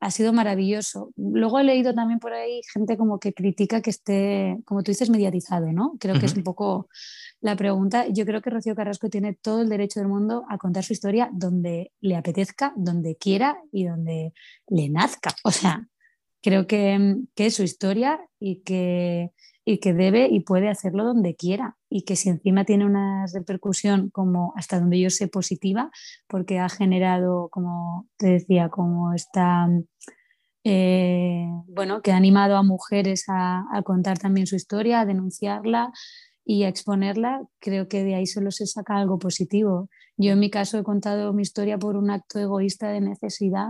ha 0.00 0.10
sido 0.10 0.32
maravilloso. 0.32 1.12
Luego 1.16 1.58
he 1.58 1.64
leído 1.64 1.94
también 1.94 2.20
por 2.20 2.32
ahí 2.32 2.60
gente 2.72 2.96
como 2.96 3.18
que 3.18 3.32
critica 3.32 3.80
que 3.82 3.90
esté, 3.90 4.58
como 4.64 4.82
tú 4.82 4.90
dices, 4.90 5.10
mediatizado, 5.10 5.72
¿no? 5.72 5.96
Creo 5.98 6.18
que 6.20 6.26
es 6.26 6.34
un 6.36 6.44
poco 6.44 6.88
la 7.40 7.56
pregunta. 7.56 8.06
Yo 8.08 8.24
creo 8.24 8.40
que 8.40 8.50
Rocío 8.50 8.74
Carrasco 8.74 9.08
tiene 9.08 9.34
todo 9.34 9.62
el 9.62 9.68
derecho 9.68 10.00
del 10.00 10.08
mundo 10.08 10.44
a 10.48 10.58
contar 10.58 10.84
su 10.84 10.92
historia 10.92 11.30
donde 11.32 11.92
le 12.00 12.16
apetezca, 12.16 12.72
donde 12.76 13.16
quiera 13.16 13.58
y 13.72 13.84
donde 13.86 14.32
le 14.68 14.88
nazca. 14.88 15.34
O 15.44 15.50
sea, 15.50 15.88
creo 16.42 16.66
que, 16.66 17.16
que 17.34 17.46
es 17.46 17.54
su 17.54 17.62
historia 17.62 18.20
y 18.38 18.62
que 18.62 19.32
y 19.68 19.80
que 19.80 19.92
debe 19.92 20.28
y 20.30 20.40
puede 20.40 20.70
hacerlo 20.70 21.04
donde 21.04 21.36
quiera 21.36 21.76
y 21.90 22.02
que 22.02 22.16
si 22.16 22.28
encima 22.28 22.64
tiene 22.64 22.84
una 22.84 23.26
repercusión 23.32 24.10
como 24.10 24.52
hasta 24.56 24.78
donde 24.78 25.00
yo 25.00 25.10
sé 25.10 25.28
positiva, 25.28 25.90
porque 26.26 26.58
ha 26.58 26.68
generado, 26.68 27.48
como 27.50 28.08
te 28.16 28.28
decía, 28.28 28.68
como 28.68 29.14
está, 29.14 29.68
eh, 30.64 31.46
bueno, 31.66 32.02
que 32.02 32.12
ha 32.12 32.16
animado 32.16 32.56
a 32.56 32.62
mujeres 32.62 33.24
a, 33.28 33.64
contar 33.84 34.18
también 34.18 34.46
su 34.46 34.56
historia, 34.56 35.00
a 35.00 35.06
denunciarla 35.06 35.90
y 36.44 36.64
a 36.64 36.68
exponerla, 36.68 37.42
creo 37.58 37.88
que 37.88 38.04
de 38.04 38.14
ahí 38.14 38.26
solo 38.26 38.50
se 38.50 38.66
saca 38.66 38.96
algo 38.96 39.18
positivo. 39.18 39.88
Yo 40.16 40.32
en 40.32 40.40
mi 40.40 40.50
caso 40.50 40.78
he 40.78 40.82
contado 40.82 41.32
mi 41.32 41.42
historia 41.42 41.78
por 41.78 41.96
un 41.96 42.10
acto 42.10 42.38
egoísta 42.38 42.88
de 42.88 43.00
necesidad 43.00 43.68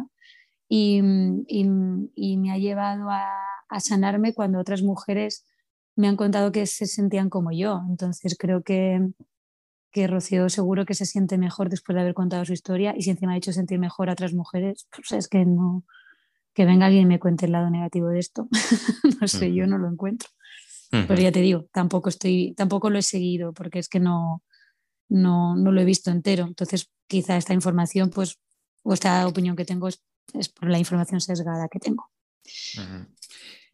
y, 0.69 1.01
y, 1.47 2.37
me 2.37 2.53
ha 2.53 2.59
llevado 2.59 3.11
a, 3.11 3.81
sanarme 3.81 4.33
cuando 4.35 4.59
otras 4.59 4.83
mujeres 4.83 5.45
me 5.99 6.07
han 6.07 6.17
contado 6.17 6.53
que 6.53 6.65
se 6.67 6.87
sentían 6.87 7.29
como 7.29 7.51
yo. 7.51 7.83
Entonces 7.89 8.37
creo 8.39 8.63
que, 8.63 9.11
que 9.91 10.07
Rocío 10.07 10.49
seguro 10.49 10.87
que 10.87 10.95
se 10.95 11.05
siente 11.05 11.39
mejor 11.39 11.69
después 11.69 11.95
de 11.95 12.03
haber 12.03 12.15
contado 12.15 12.45
su 12.45 12.53
historia 12.53 12.95
y 12.97 13.03
si 13.03 13.11
encima 13.11 13.33
ha 13.33 13.37
hecho 13.37 13.53
sentir 13.53 13.81
mejor 13.81 14.09
a 14.09 14.13
otras 14.13 14.33
mujeres, 14.33 14.87
pues 14.95 15.11
es 15.11 15.27
que 15.27 15.45
no, 15.45 15.85
que 16.55 16.65
venga 16.65 16.87
alguien 16.87 17.03
y 17.03 17.07
me 17.07 17.19
cuente 17.19 17.47
el 17.47 17.53
lado 17.53 17.69
negativo 17.69 18.09
de 18.09 18.21
esto. 18.21 18.49
no 19.21 19.27
sé, 19.27 19.53
yo 19.53 19.67
no 19.67 19.77
lo 19.77 19.89
encuentro. 19.89 20.29
Pero 20.91 21.17
ya 21.17 21.33
te 21.33 21.41
digo, 21.41 21.67
tampoco 21.73 22.09
estoy, 22.09 22.55
tampoco 22.57 22.91
lo 22.91 22.99
he 22.99 23.03
seguido 23.03 23.53
porque 23.53 23.81
es 23.81 23.89
que 23.89 23.99
no, 23.99 24.43
no, 25.09 25.57
no 25.57 25.73
lo 25.73 25.81
he 25.81 25.85
visto 25.85 26.13
entero. 26.13 26.45
Entonces, 26.45 26.91
quizá 27.09 27.37
esta 27.37 27.55
información, 27.55 28.09
pues, 28.11 28.39
o 28.85 28.95
esta 28.95 29.27
opinión 29.27 29.57
que 29.57 29.65
tengo 29.65 29.89
es, 29.89 30.01
es 30.33 30.49
por 30.49 30.71
la 30.71 30.79
información 30.79 31.21
sesgada 31.21 31.69
que 31.69 31.81
tengo. 31.81 32.09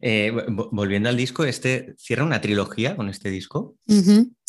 Eh, 0.07 0.31
volviendo 0.51 1.09
al 1.09 1.17
disco, 1.17 1.45
este 1.45 1.95
cierra 1.97 2.23
una 2.23 2.39
trilogía 2.39 2.95
con 2.95 3.09
este 3.09 3.31
disco. 3.31 3.75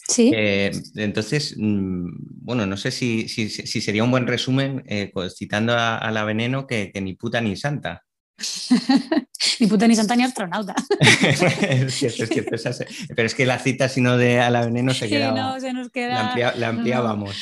Sí. 0.06 0.30
Eh, 0.34 0.70
entonces, 0.96 1.54
mm, 1.56 2.08
bueno, 2.42 2.66
no 2.66 2.76
sé 2.76 2.90
si, 2.90 3.26
si, 3.26 3.48
si, 3.48 3.80
sería 3.80 4.04
un 4.04 4.10
buen 4.10 4.26
resumen 4.26 4.84
eh, 4.86 5.10
citando 5.34 5.72
a, 5.74 6.10
la 6.10 6.24
veneno 6.24 6.66
que, 6.66 6.92
que, 6.92 7.00
ni 7.00 7.14
puta 7.14 7.40
ni 7.40 7.56
santa. 7.56 8.04
ni 9.60 9.66
puta 9.66 9.88
ni 9.88 9.96
santa 9.96 10.14
ni 10.14 10.24
astronauta. 10.24 10.74
es 11.00 11.94
cierto, 11.94 12.24
es 12.24 12.28
cierto. 12.28 12.84
pero 13.16 13.26
es 13.26 13.34
que 13.34 13.46
la 13.46 13.58
cita, 13.58 13.88
si 13.88 14.02
no 14.02 14.18
de 14.18 14.40
a 14.40 14.50
la 14.50 14.62
veneno, 14.62 14.92
se 14.92 15.08
queda. 15.08 15.32
no, 15.32 15.58
se 15.58 15.72
nos 15.72 15.88
queda. 15.88 16.34
La, 16.54 16.68
ampliábamos. 16.68 17.34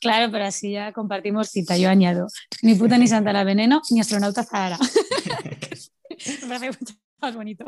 Claro, 0.00 0.32
pero 0.32 0.46
así 0.46 0.72
ya 0.72 0.94
compartimos 0.94 1.50
cita. 1.50 1.76
Yo 1.76 1.90
añado: 1.90 2.28
ni 2.62 2.74
puta 2.76 2.96
ni 2.96 3.08
santa 3.08 3.30
la 3.34 3.44
veneno, 3.44 3.82
ni 3.90 4.00
astronauta 4.00 4.42
Zahara. 4.42 4.78
Me 6.42 6.48
parece 6.48 6.78
más 7.22 7.34
bonito 7.34 7.64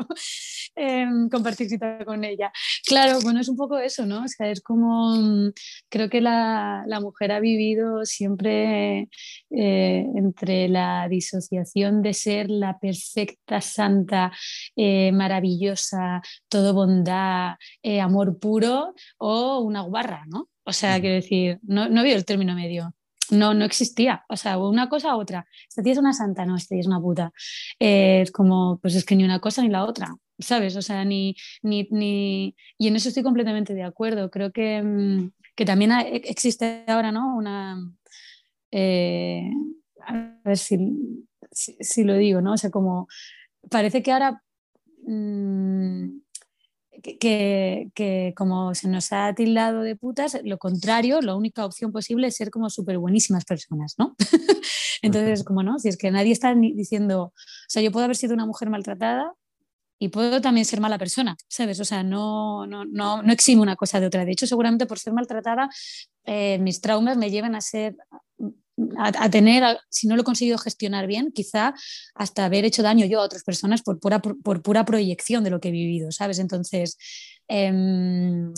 em, 0.75 1.29
compartir 1.29 1.67
cita 1.69 2.03
con 2.05 2.23
ella. 2.23 2.51
Claro, 2.85 3.19
bueno, 3.21 3.39
es 3.41 3.49
un 3.49 3.57
poco 3.57 3.77
eso, 3.77 4.05
¿no? 4.05 4.23
O 4.23 4.27
sea, 4.27 4.49
es 4.49 4.61
como, 4.61 5.51
creo 5.89 6.09
que 6.09 6.21
la, 6.21 6.83
la 6.87 6.99
mujer 6.99 7.31
ha 7.31 7.39
vivido 7.39 8.05
siempre 8.05 9.09
eh, 9.49 10.05
entre 10.15 10.67
la 10.69 11.07
disociación 11.09 12.01
de 12.01 12.13
ser 12.13 12.49
la 12.49 12.79
perfecta, 12.79 13.61
santa, 13.61 14.31
eh, 14.75 15.11
maravillosa, 15.11 16.21
todo 16.47 16.73
bondad, 16.73 17.55
eh, 17.83 18.01
amor 18.01 18.39
puro 18.39 18.93
o 19.17 19.59
una 19.59 19.81
guarra, 19.81 20.25
¿no? 20.27 20.49
O 20.63 20.73
sea, 20.73 20.99
quiero 20.99 21.15
decir, 21.15 21.59
no, 21.63 21.89
no 21.89 22.03
veo 22.03 22.15
el 22.15 22.25
término 22.25 22.55
medio 22.55 22.93
no, 23.31 23.53
no 23.53 23.65
existía. 23.65 24.25
O 24.29 24.37
sea, 24.37 24.57
una 24.57 24.89
cosa 24.89 25.15
u 25.15 25.19
otra. 25.19 25.45
Esta 25.67 25.81
tía 25.81 25.93
es 25.93 25.97
una 25.97 26.13
santa, 26.13 26.45
no, 26.45 26.55
esta 26.55 26.75
tía 26.75 26.81
es 26.81 26.87
una 26.87 27.01
puta. 27.01 27.31
Eh, 27.79 28.21
es 28.21 28.31
como, 28.31 28.79
pues 28.81 28.95
es 28.95 29.05
que 29.05 29.15
ni 29.15 29.23
una 29.23 29.39
cosa 29.39 29.61
ni 29.61 29.69
la 29.69 29.85
otra, 29.85 30.15
¿sabes? 30.39 30.75
O 30.75 30.81
sea, 30.81 31.05
ni, 31.05 31.35
ni, 31.63 31.87
ni... 31.91 32.55
Y 32.77 32.87
en 32.87 32.95
eso 32.95 33.09
estoy 33.09 33.23
completamente 33.23 33.73
de 33.73 33.83
acuerdo. 33.83 34.29
Creo 34.29 34.51
que, 34.51 34.81
mm, 34.81 35.31
que 35.55 35.65
también 35.65 35.91
e, 35.91 36.17
existe 36.17 36.83
ahora, 36.87 37.11
¿no? 37.11 37.35
Una... 37.35 37.77
Eh, 38.71 39.49
a 40.05 40.39
ver 40.43 40.57
si, 40.57 40.77
si, 41.51 42.03
lo 42.03 42.15
digo, 42.15 42.41
¿no? 42.41 42.53
O 42.53 42.57
sea, 42.57 42.69
como 42.69 43.07
parece 43.69 44.03
que 44.03 44.11
ahora... 44.11 44.43
Mm, 45.07 46.21
que, 47.01 48.33
como 48.35 48.73
se 48.75 48.87
nos 48.87 49.11
ha 49.11 49.33
tildado 49.33 49.81
de 49.81 49.95
putas, 49.95 50.37
lo 50.43 50.57
contrario, 50.57 51.21
la 51.21 51.35
única 51.35 51.65
opción 51.65 51.91
posible 51.91 52.27
es 52.27 52.35
ser 52.35 52.51
como 52.51 52.69
súper 52.69 52.97
buenísimas 52.97 53.45
personas, 53.45 53.95
¿no? 53.97 54.15
Entonces, 55.01 55.43
como 55.43 55.63
no, 55.63 55.79
si 55.79 55.89
es 55.89 55.97
que 55.97 56.11
nadie 56.11 56.31
está 56.31 56.53
diciendo, 56.55 57.23
o 57.23 57.33
sea, 57.67 57.81
yo 57.81 57.91
puedo 57.91 58.05
haber 58.05 58.15
sido 58.15 58.33
una 58.33 58.45
mujer 58.45 58.69
maltratada 58.69 59.33
y 59.99 60.09
puedo 60.09 60.41
también 60.41 60.65
ser 60.65 60.81
mala 60.81 60.97
persona, 60.97 61.37
¿sabes? 61.47 61.79
O 61.79 61.85
sea, 61.85 62.03
no, 62.03 62.65
no, 62.65 62.85
no, 62.85 63.21
no 63.21 63.33
exime 63.33 63.61
una 63.61 63.75
cosa 63.75 63.99
de 63.99 64.07
otra. 64.07 64.25
De 64.25 64.31
hecho, 64.31 64.47
seguramente 64.47 64.87
por 64.87 64.97
ser 64.97 65.13
maltratada, 65.13 65.69
eh, 66.25 66.57
mis 66.59 66.81
traumas 66.81 67.17
me 67.17 67.29
llevan 67.29 67.53
a 67.53 67.61
ser 67.61 67.95
a, 68.97 69.29
tener, 69.29 69.79
si 69.89 70.07
no 70.07 70.15
lo 70.15 70.21
he 70.21 70.25
conseguido 70.25 70.57
gestionar 70.57 71.07
bien, 71.07 71.31
quizá 71.31 71.73
hasta 72.15 72.45
haber 72.45 72.65
hecho 72.65 72.83
daño 72.83 73.05
yo 73.05 73.21
a 73.21 73.23
otras 73.23 73.43
personas 73.43 73.81
por 73.81 73.99
pura, 73.99 74.19
por, 74.21 74.61
pura 74.61 74.85
proyección 74.85 75.43
de 75.43 75.49
lo 75.49 75.59
que 75.59 75.69
he 75.69 75.71
vivido, 75.71 76.11
¿sabes? 76.11 76.39
Entonces, 76.39 76.97
em, 77.47 78.53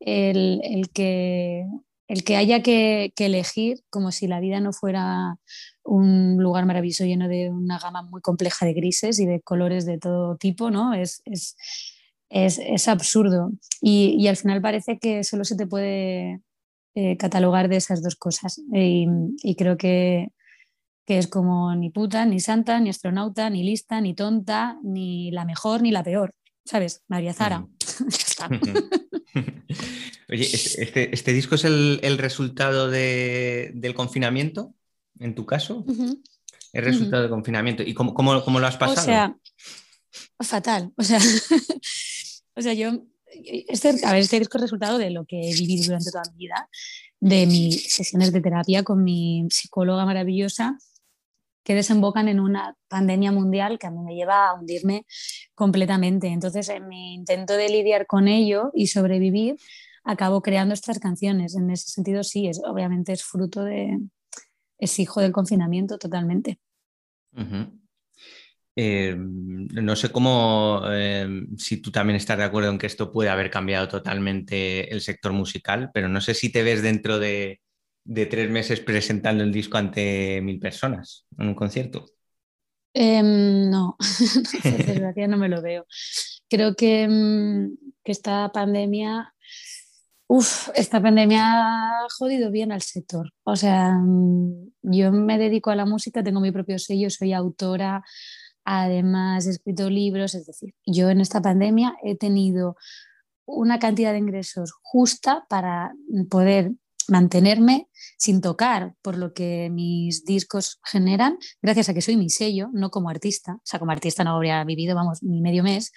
el, 0.00 0.90
que, 0.92 1.64
el 2.08 2.24
que 2.24 2.36
haya 2.36 2.62
que, 2.62 3.12
elegir 3.18 3.80
como 3.90 4.12
si 4.12 4.26
la 4.26 4.40
vida 4.40 4.60
no 4.60 4.72
fuera 4.72 5.38
un 5.84 6.36
lugar 6.38 6.66
maravilloso 6.66 7.04
lleno 7.04 7.28
de 7.28 7.50
una 7.50 7.78
gama 7.78 8.02
muy 8.02 8.20
compleja 8.20 8.66
de 8.66 8.74
grises 8.74 9.18
y 9.18 9.26
de 9.26 9.40
colores 9.40 9.86
de 9.86 9.98
todo 9.98 10.36
tipo, 10.36 10.70
¿no? 10.70 10.94
Es, 10.94 11.22
es, 11.24 11.56
es, 12.28 12.88
absurdo. 12.88 13.52
Y, 13.80 14.16
y, 14.18 14.28
al 14.28 14.36
final 14.36 14.60
parece 14.60 14.98
que 14.98 15.24
solo 15.24 15.44
se 15.44 15.56
te 15.56 15.66
puede 15.66 16.42
eh, 16.98 17.18
catalogar 17.18 17.68
de 17.68 17.76
esas 17.76 18.02
dos 18.02 18.16
cosas. 18.16 18.58
Y, 18.72 19.06
creo 19.56 19.76
que, 19.76 20.28
es 21.06 21.26
como 21.26 21.74
ni 21.74 21.90
puta, 21.90 22.24
ni 22.24 22.40
santa, 22.40 22.80
ni 22.80 22.88
astronauta, 22.88 23.50
ni 23.50 23.62
lista, 23.62 24.00
ni 24.00 24.14
tonta, 24.14 24.78
ni 24.82 25.30
la 25.30 25.44
mejor, 25.44 25.82
ni 25.82 25.90
la 25.90 26.02
peor. 26.02 26.32
¿Sabes? 26.64 27.02
María 27.06 27.34
Zara. 27.34 27.66
Oye, 30.30 30.48
este, 30.50 31.14
este, 31.14 31.32
disco 31.34 31.56
es 31.56 31.64
el, 31.64 32.16
resultado 32.16 32.90
del 32.90 33.92
confinamiento, 33.94 34.74
en 35.18 35.34
tu 35.34 35.44
caso? 35.44 35.84
El 36.72 36.82
resultado 36.82 37.24
del 37.24 37.30
confinamiento. 37.30 37.82
¿Y 37.82 37.92
cómo, 37.92 38.14
cómo, 38.14 38.42
cómo, 38.42 38.58
lo 38.58 38.66
has 38.68 38.78
pasado? 38.78 39.02
O 39.02 39.04
sea, 39.04 39.36
fatal. 40.40 40.94
O 40.96 41.02
sea, 41.02 41.18
o 42.56 42.62
sea 42.62 42.72
yo 42.72 43.04
este, 43.68 44.04
a 44.04 44.12
ver, 44.12 44.22
este 44.22 44.38
disco 44.38 44.58
es 44.58 44.62
resultado 44.62 44.98
de 44.98 45.10
lo 45.10 45.24
que 45.24 45.50
he 45.50 45.54
vivido 45.54 45.84
durante 45.84 46.10
toda 46.10 46.24
mi 46.32 46.38
vida, 46.46 46.68
de 47.20 47.46
mis 47.46 47.92
sesiones 47.92 48.32
de 48.32 48.40
terapia 48.40 48.82
con 48.82 49.02
mi 49.02 49.46
psicóloga 49.50 50.04
maravillosa, 50.04 50.78
que 51.64 51.74
desembocan 51.74 52.28
en 52.28 52.38
una 52.38 52.76
pandemia 52.88 53.32
mundial 53.32 53.78
que 53.78 53.88
a 53.88 53.90
mí 53.90 54.00
me 54.00 54.14
lleva 54.14 54.48
a 54.48 54.54
hundirme 54.54 55.04
completamente. 55.54 56.28
Entonces, 56.28 56.68
en 56.68 56.86
mi 56.86 57.14
intento 57.14 57.54
de 57.54 57.68
lidiar 57.68 58.06
con 58.06 58.28
ello 58.28 58.70
y 58.72 58.86
sobrevivir, 58.86 59.56
acabo 60.04 60.42
creando 60.42 60.74
estas 60.74 61.00
canciones. 61.00 61.56
En 61.56 61.70
ese 61.70 61.90
sentido, 61.90 62.22
sí, 62.22 62.46
es, 62.46 62.60
obviamente 62.64 63.12
es 63.12 63.24
fruto 63.24 63.64
de, 63.64 63.98
es 64.78 64.98
hijo 65.00 65.20
del 65.20 65.32
confinamiento 65.32 65.98
totalmente. 65.98 66.60
Eh, 68.78 69.16
no 69.16 69.96
sé 69.96 70.10
cómo, 70.10 70.82
eh, 70.90 71.26
si 71.56 71.78
tú 71.78 71.90
también 71.90 72.18
estás 72.18 72.36
de 72.36 72.44
acuerdo 72.44 72.70
en 72.70 72.76
que 72.76 72.86
esto 72.86 73.10
puede 73.10 73.30
haber 73.30 73.50
cambiado 73.50 73.88
totalmente 73.88 74.92
el 74.92 75.00
sector 75.00 75.32
musical, 75.32 75.90
pero 75.94 76.08
no 76.08 76.20
sé 76.20 76.34
si 76.34 76.52
te 76.52 76.62
ves 76.62 76.82
dentro 76.82 77.18
de, 77.18 77.62
tres 78.04 78.50
meses 78.50 78.80
presentando 78.80 79.42
el 79.42 79.50
disco 79.50 79.78
ante 79.78 80.40
mil 80.42 80.60
personas 80.60 81.26
en 81.38 81.48
un 81.48 81.54
concierto. 81.54 82.04
Em, 82.92 83.70
no, 83.70 83.96
desgracia 84.62 85.26
no 85.28 85.38
me 85.38 85.48
lo 85.48 85.62
veo. 85.62 85.86
Creo 86.48 86.76
que, 86.76 87.02
em, 87.04 87.76
que 88.04 88.12
esta 88.12 88.52
pandemia, 88.52 89.34
uff, 90.26 90.68
esta 90.74 91.00
pandemia 91.00 91.44
ha 91.44 92.06
jodido 92.10 92.50
bien 92.50 92.72
al 92.72 92.82
sector. 92.82 93.32
O 93.42 93.56
sea, 93.56 93.92
mm, 93.92 94.72
yo 94.82 95.12
me 95.12 95.38
dedico 95.38 95.70
a 95.70 95.76
la 95.76 95.86
música, 95.86 96.22
tengo 96.22 96.40
mi 96.40 96.52
propio 96.52 96.78
sello, 96.78 97.08
soy 97.08 97.32
autora, 97.32 98.04
Además, 98.68 99.46
he 99.46 99.50
escrito 99.50 99.88
libros, 99.88 100.34
es 100.34 100.44
decir, 100.44 100.74
yo 100.84 101.08
en 101.08 101.20
esta 101.20 101.40
pandemia 101.40 101.96
he 102.02 102.16
tenido 102.16 102.76
una 103.46 103.78
cantidad 103.78 104.10
de 104.10 104.18
ingresos 104.18 104.72
justa 104.82 105.46
para 105.48 105.94
poder 106.28 106.72
mantenerme 107.06 107.88
sin 108.18 108.40
tocar 108.40 108.96
por 109.02 109.16
lo 109.16 109.32
que 109.32 109.70
mis 109.70 110.24
discos 110.24 110.80
generan, 110.84 111.38
gracias 111.62 111.88
a 111.88 111.94
que 111.94 112.02
soy 112.02 112.16
mi 112.16 112.28
sello, 112.28 112.68
no 112.72 112.90
como 112.90 113.08
artista. 113.08 113.54
O 113.54 113.62
sea, 113.62 113.78
como 113.78 113.92
artista 113.92 114.24
no 114.24 114.34
habría 114.34 114.64
vivido, 114.64 114.96
vamos, 114.96 115.22
ni 115.22 115.40
medio 115.40 115.62
mes, 115.62 115.92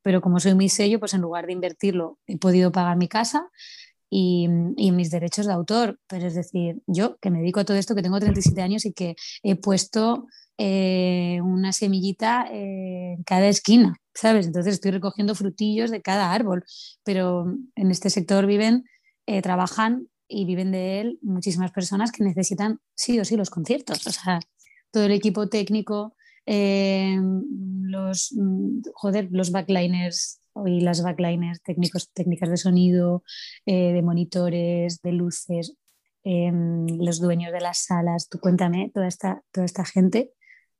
pero 0.00 0.20
como 0.20 0.38
soy 0.38 0.54
mi 0.54 0.68
sello, 0.68 1.00
pues 1.00 1.14
en 1.14 1.22
lugar 1.22 1.46
de 1.46 1.54
invertirlo, 1.54 2.20
he 2.28 2.38
podido 2.38 2.70
pagar 2.70 2.96
mi 2.96 3.08
casa 3.08 3.50
y, 4.14 4.46
y, 4.76 4.92
mis 4.92 5.10
derechos 5.10 5.46
de 5.46 5.54
autor. 5.54 5.98
Pero 6.06 6.26
es 6.26 6.34
decir, 6.34 6.82
yo 6.86 7.16
que 7.18 7.30
me 7.30 7.38
dedico 7.38 7.60
a 7.60 7.64
todo 7.64 7.78
esto, 7.78 7.94
que 7.94 8.02
tengo 8.02 8.20
37 8.20 8.60
años 8.60 8.84
y 8.84 8.92
que 8.92 9.16
he 9.42 9.56
puesto 9.56 10.26
eh, 10.58 11.40
una 11.42 11.72
semillita 11.72 12.46
en 12.50 13.22
cada 13.24 13.48
esquina, 13.48 13.96
¿sabes? 14.14 14.46
Entonces 14.46 14.74
estoy 14.74 14.90
recogiendo 14.90 15.34
frutillos 15.34 15.90
de 15.90 16.02
cada 16.02 16.30
árbol, 16.30 16.62
pero 17.04 17.46
en 17.74 17.90
este 17.90 18.10
sector 18.10 18.44
viven, 18.44 18.84
eh, 19.26 19.40
trabajan 19.40 20.08
y 20.28 20.44
viven 20.44 20.70
de 20.72 21.00
él 21.00 21.18
muchísimas 21.22 21.72
personas 21.72 22.12
que 22.12 22.22
necesitan 22.22 22.80
sí 22.94 23.18
o 23.18 23.24
sí 23.24 23.36
los 23.36 23.48
conciertos, 23.48 24.06
o 24.06 24.12
sea, 24.12 24.40
todo 24.90 25.04
el 25.04 25.12
equipo 25.12 25.48
técnico, 25.48 26.14
eh, 26.46 27.18
los, 27.82 28.32
mm, 28.36 28.82
joder, 28.94 29.28
los 29.30 29.52
backliners 29.52 30.40
y 30.66 30.80
las 30.80 31.02
backliners, 31.02 31.62
técnicos, 31.62 32.10
técnicas 32.12 32.50
de 32.50 32.56
sonido, 32.56 33.22
eh, 33.66 33.92
de 33.92 34.02
monitores, 34.02 35.00
de 35.02 35.12
luces, 35.12 35.76
em, 36.24 36.86
los 36.98 37.20
dueños 37.20 37.52
de 37.52 37.60
las 37.60 37.84
salas. 37.84 38.28
Tú 38.28 38.38
cuéntame, 38.38 38.90
toda 38.94 39.08
esta, 39.08 39.42
toda 39.52 39.64
esta 39.66 39.84
gente, 39.84 40.32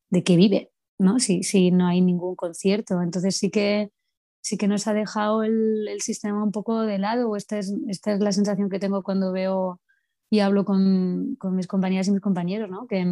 ¿de 0.09 0.23
qué 0.23 0.35
vive? 0.37 0.71
¿no? 0.99 1.19
Si, 1.19 1.43
si 1.43 1.71
no 1.71 1.87
hay 1.87 2.01
ningún 2.01 2.35
concierto. 2.35 3.01
Entonces 3.01 3.37
sí 3.37 3.49
que, 3.51 3.91
sí 4.41 4.57
que 4.57 4.67
nos 4.67 4.87
ha 4.87 4.93
dejado 4.93 5.43
el, 5.43 5.87
el 5.87 6.01
sistema 6.01 6.43
un 6.43 6.51
poco 6.51 6.81
de 6.81 6.99
lado. 6.99 7.35
Esta 7.35 7.57
es, 7.59 7.73
esta 7.89 8.13
es 8.13 8.19
la 8.21 8.31
sensación 8.31 8.69
que 8.69 8.79
tengo 8.79 9.03
cuando 9.03 9.31
veo 9.31 9.81
y 10.29 10.39
hablo 10.39 10.65
con, 10.65 11.35
con 11.37 11.55
mis 11.55 11.67
compañeras 11.67 12.07
y 12.07 12.11
mis 12.11 12.21
compañeros, 12.21 12.69
¿no? 12.69 12.87
que, 12.87 13.05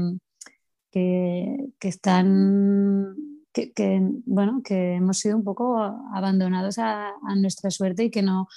que, 0.92 1.70
que 1.80 1.88
están 1.88 3.16
que, 3.54 3.74
que, 3.74 4.00
bueno, 4.26 4.62
que 4.64 4.96
hemos 4.96 5.20
sido 5.20 5.38
un 5.38 5.44
poco 5.44 5.78
abandonados 6.14 6.78
a, 6.78 7.10
a, 7.10 7.36
nuestra 7.36 7.70
suerte 7.70 8.06
y 8.06 8.12
que 8.12 8.22
no 8.22 8.48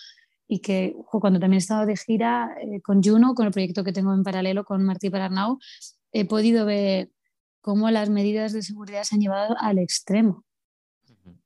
y 0.47 0.61
que 0.61 0.95
cuando 1.11 1.41
también 1.41 1.59
he 1.59 1.59
estado 1.59 1.87
de 1.87 1.97
gira 1.97 2.55
eh, 2.61 2.81
con 2.83 3.03
Juno, 3.03 3.35
con 3.35 3.47
el 3.47 3.53
proyecto 3.53 3.83
que 3.83 3.93
tengo 3.93 4.13
en 4.13 4.23
paralelo 4.23 4.65
con 4.65 4.85
Martí 4.85 5.11
Pararnau, 5.11 5.59
he 6.13 6.25
podido 6.27 6.67
ver 6.67 7.11
cómo 7.61 7.91
las 7.91 8.11
medidas 8.11 8.53
de 8.53 8.63
seguridad 8.63 9.05
se 9.05 9.15
han 9.15 9.23
llevado 9.23 9.57
al 9.59 9.79
extremo. 9.79 10.45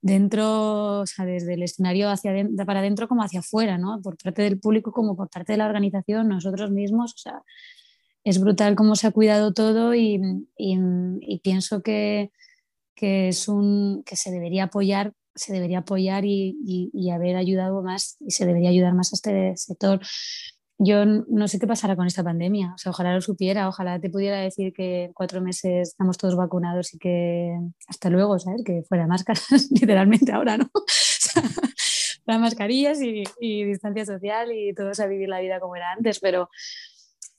Dentro, 0.00 1.00
o 1.00 1.06
sea, 1.06 1.24
desde 1.24 1.54
el 1.54 1.62
escenario 1.62 2.10
hacia 2.10 2.32
adentro, 2.32 2.66
para 2.66 2.80
adentro 2.80 3.08
como 3.08 3.22
hacia 3.22 3.40
afuera, 3.40 3.78
¿no? 3.78 4.00
Por 4.02 4.16
parte 4.16 4.42
del 4.42 4.58
público 4.58 4.90
como 4.90 5.16
por 5.16 5.28
parte 5.28 5.52
de 5.52 5.58
la 5.58 5.66
organización, 5.66 6.28
nosotros 6.28 6.70
mismos, 6.70 7.14
o 7.14 7.18
sea, 7.18 7.42
es 8.28 8.40
brutal 8.40 8.76
cómo 8.76 8.94
se 8.94 9.06
ha 9.06 9.10
cuidado 9.10 9.52
todo 9.54 9.94
y, 9.94 10.20
y, 10.56 11.38
pienso 11.38 11.82
que, 11.82 12.30
que, 12.94 13.28
es 13.28 13.48
un, 13.48 14.02
que 14.04 14.16
se 14.16 14.30
debería 14.30 14.64
apoyar 14.64 15.14
se 15.34 15.52
debería 15.52 15.78
apoyar 15.78 16.24
y, 16.24 16.58
y, 16.92 17.10
haber 17.10 17.36
ayudado 17.36 17.80
más 17.80 18.16
y 18.18 18.32
se 18.32 18.44
debería 18.44 18.70
ayudar 18.70 18.94
más 18.94 19.12
a 19.12 19.14
este 19.14 19.56
sector. 19.56 20.00
Yo 20.78 21.04
no 21.06 21.46
sé 21.46 21.60
qué 21.60 21.66
pasará 21.68 21.94
con 21.94 22.08
esta 22.08 22.24
pandemia, 22.24 22.72
o 22.74 22.78
sea, 22.78 22.90
ojalá 22.90 23.14
lo 23.14 23.20
supiera, 23.20 23.68
ojalá 23.68 24.00
te 24.00 24.10
pudiera 24.10 24.40
decir 24.40 24.72
que 24.72 25.04
en 25.04 25.12
cuatro 25.12 25.40
meses 25.40 25.90
estamos 25.90 26.18
todos 26.18 26.34
vacunados 26.34 26.92
y 26.92 26.98
que 26.98 27.56
hasta 27.86 28.10
luego, 28.10 28.36
¿sabes? 28.40 28.62
Que 28.64 28.82
fuera 28.82 29.06
máscaras, 29.06 29.46
literalmente 29.70 30.32
ahora, 30.32 30.56
¿no? 30.58 30.68
fuera 32.24 32.40
mascarillas 32.40 33.00
y, 33.00 33.22
y, 33.40 33.62
distancia 33.62 34.04
social 34.04 34.50
y 34.52 34.74
todos 34.74 34.98
a 34.98 35.06
vivir 35.06 35.28
la 35.28 35.38
vida 35.38 35.60
como 35.60 35.76
era 35.76 35.92
antes, 35.92 36.18
pero 36.18 36.48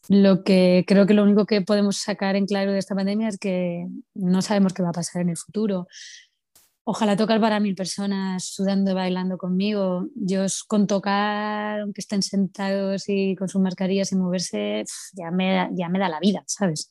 lo 0.10 0.44
que 0.44 0.84
creo 0.86 1.06
que 1.06 1.14
lo 1.14 1.24
único 1.24 1.46
que 1.46 1.62
podemos 1.62 1.98
sacar 1.98 2.36
en 2.36 2.46
claro 2.46 2.74
de 2.74 2.80
esta 2.80 2.96
pandemia 2.96 3.30
es 3.30 3.38
que 3.38 3.88
no 4.16 4.42
sabemos 4.42 4.74
qué 4.74 4.84
va 4.84 4.90
a 4.90 4.92
pasar 4.92 5.22
en 5.22 5.30
el 5.30 5.38
futuro 5.38 5.88
ojalá 6.90 7.16
tocar 7.16 7.40
para 7.40 7.60
mil 7.60 7.76
personas 7.76 8.46
sudando, 8.46 8.96
bailando 8.96 9.38
conmigo. 9.38 10.08
Yo 10.16 10.46
con 10.68 10.88
tocar, 10.88 11.82
aunque 11.82 12.02
estén 12.02 12.24
sentados 12.24 13.04
y 13.08 13.36
con 13.36 13.48
sus 13.48 13.62
mascarillas 13.62 14.12
y 14.12 14.16
moverse, 14.16 14.84
ya 15.14 15.30
me, 15.30 15.70
ya 15.74 15.88
me 15.88 16.00
da 16.00 16.10
la 16.10 16.20
vida, 16.20 16.44
¿sabes? 16.48 16.90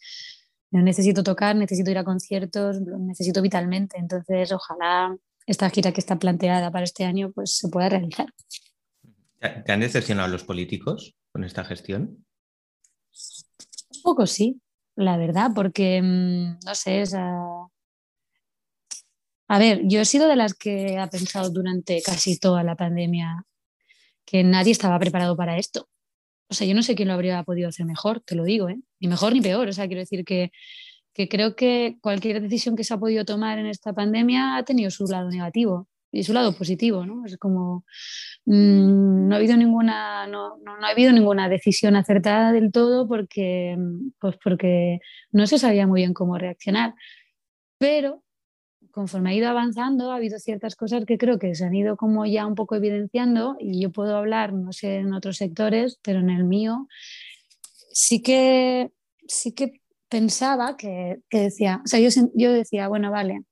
Yo 0.71 0.81
necesito 0.83 1.25
tocar, 1.25 1.57
necesito 1.57 1.91
ir 1.91 1.99
a 1.99 2.05
conciertos, 2.05 2.81
necesito 2.81 3.43
vitalmente. 3.43 3.99
Entonces, 3.99 4.53
ojalá 4.53 5.17
esta 5.47 5.69
gira 5.69 5.91
que 5.91 6.01
está 6.01 6.17
planteada 6.17 6.71
para 6.71 6.85
este 6.85 7.05
año 7.05 7.33
pues, 7.33 7.57
se 7.57 7.69
pueda 7.69 7.89
realizar. 7.89 8.33
¿Te 9.41 9.73
han 9.73 9.81
decepcionado 9.81 10.29
los 10.29 10.45
políticos 10.45 11.17
con 11.33 11.43
esta 11.43 11.65
gestión? 11.65 12.25
Poco 14.09 14.27
sí, 14.27 14.59
la 14.97 15.19
verdad, 15.19 15.51
porque, 15.55 16.01
mm, 16.01 16.61
no 16.65 16.75
sé, 16.75 17.05
a 19.49 19.59
ver, 19.59 19.83
yo 19.85 20.01
he 20.01 20.07
sido 20.07 20.29
de 20.29 20.35
las 20.35 20.55
que 20.55 20.97
ha 20.97 21.09
pensado 21.11 21.51
durante 21.51 22.01
casi 22.01 22.39
toda 22.39 22.63
la 22.63 22.75
pandemia 22.75 23.45
que 24.25 24.43
nadie 24.45 24.73
estaba 24.73 24.99
preparado 24.99 25.37
para 25.37 25.59
esto. 25.59 25.91
O 26.49 26.55
sea, 26.55 26.67
yo 26.67 26.75
no 26.75 26.83
sé 26.83 26.95
quién 26.95 27.09
lo 27.09 27.15
habría 27.15 27.43
podido 27.43 27.69
hacer 27.69 27.85
mejor, 27.85 28.21
te 28.21 28.35
lo 28.35 28.45
digo, 28.45 28.71
¿eh? 28.71 28.81
Ni 28.99 29.09
mejor 29.09 29.35
ni 29.35 29.43
peor. 29.43 29.69
O 29.69 29.73
sea, 29.75 29.89
quiero 29.89 30.01
decir 30.01 30.25
que, 30.25 30.53
que 31.13 31.29
creo 31.29 31.55
que 31.55 31.99
cualquier 32.01 32.41
decisión 32.41 32.77
que 32.77 32.85
se 32.85 32.95
ha 32.95 32.99
podido 32.99 33.27
tomar 33.27 33.59
en 33.59 33.67
esta 33.67 33.93
pandemia 33.93 34.57
ha 34.57 34.65
tenido 34.65 34.91
su 34.91 35.05
lado 35.05 35.29
negativo 35.29 35.87
y 36.11 36.25
su 36.25 36.33
lado 36.33 36.53
positivo, 36.53 37.05
¿no? 37.05 37.25
Es 37.27 37.37
como 37.37 37.85
mmm, 38.47 39.29
no 39.29 39.35
ha 39.35 39.39
habido 39.39 39.57
ninguna 39.57 40.27
no, 40.27 40.59
no, 40.59 40.79
no, 40.79 40.87
ha 40.87 40.91
habido 40.91 41.13
ninguna 41.13 41.49
decisión 41.49 41.97
acertada 41.97 42.53
del 42.53 42.73
todo 42.73 43.07
porque 43.09 43.77
pues 44.19 44.37
porque 44.43 45.01
no 45.33 45.47
se 45.47 45.59
sabía 45.59 45.87
muy 45.87 46.01
bien 46.03 46.15
cómo 46.15 46.39
reaccionar. 46.39 46.95
Pero 47.79 48.23
conforme 48.91 49.31
ha 49.31 49.35
ido 49.35 49.49
avanzando, 49.49 50.11
ha 50.11 50.17
habido 50.17 50.39
ciertas 50.39 50.75
cosas 50.75 51.05
que 51.05 51.19
creo 51.19 51.39
que 51.39 51.55
se 51.55 51.65
han 51.65 51.75
ido 51.75 51.97
como 51.97 52.27
ya 52.27 52.47
un 52.47 52.55
poco 52.57 52.75
evidenciando 52.75 53.57
y 53.61 53.81
yo 53.81 53.93
puedo 53.93 54.17
hablar, 54.17 54.53
no 54.53 54.73
sé, 54.73 54.97
en 54.97 55.13
otros 55.13 55.37
sectores, 55.37 56.01
pero 56.03 56.19
en 56.21 56.31
el 56.31 56.45
mío 56.45 56.89
sí 57.93 58.23
que, 58.23 58.91
sí 59.29 59.53
que 59.53 59.83
pensaba 60.09 60.77
que, 60.77 61.21
que 61.29 61.43
decía, 61.43 61.81
o 61.85 61.87
sea, 61.87 62.01
yo, 62.01 62.09
yo 62.35 62.53
decía, 62.53 62.89
bueno, 62.89 63.11
vale, 63.11 63.43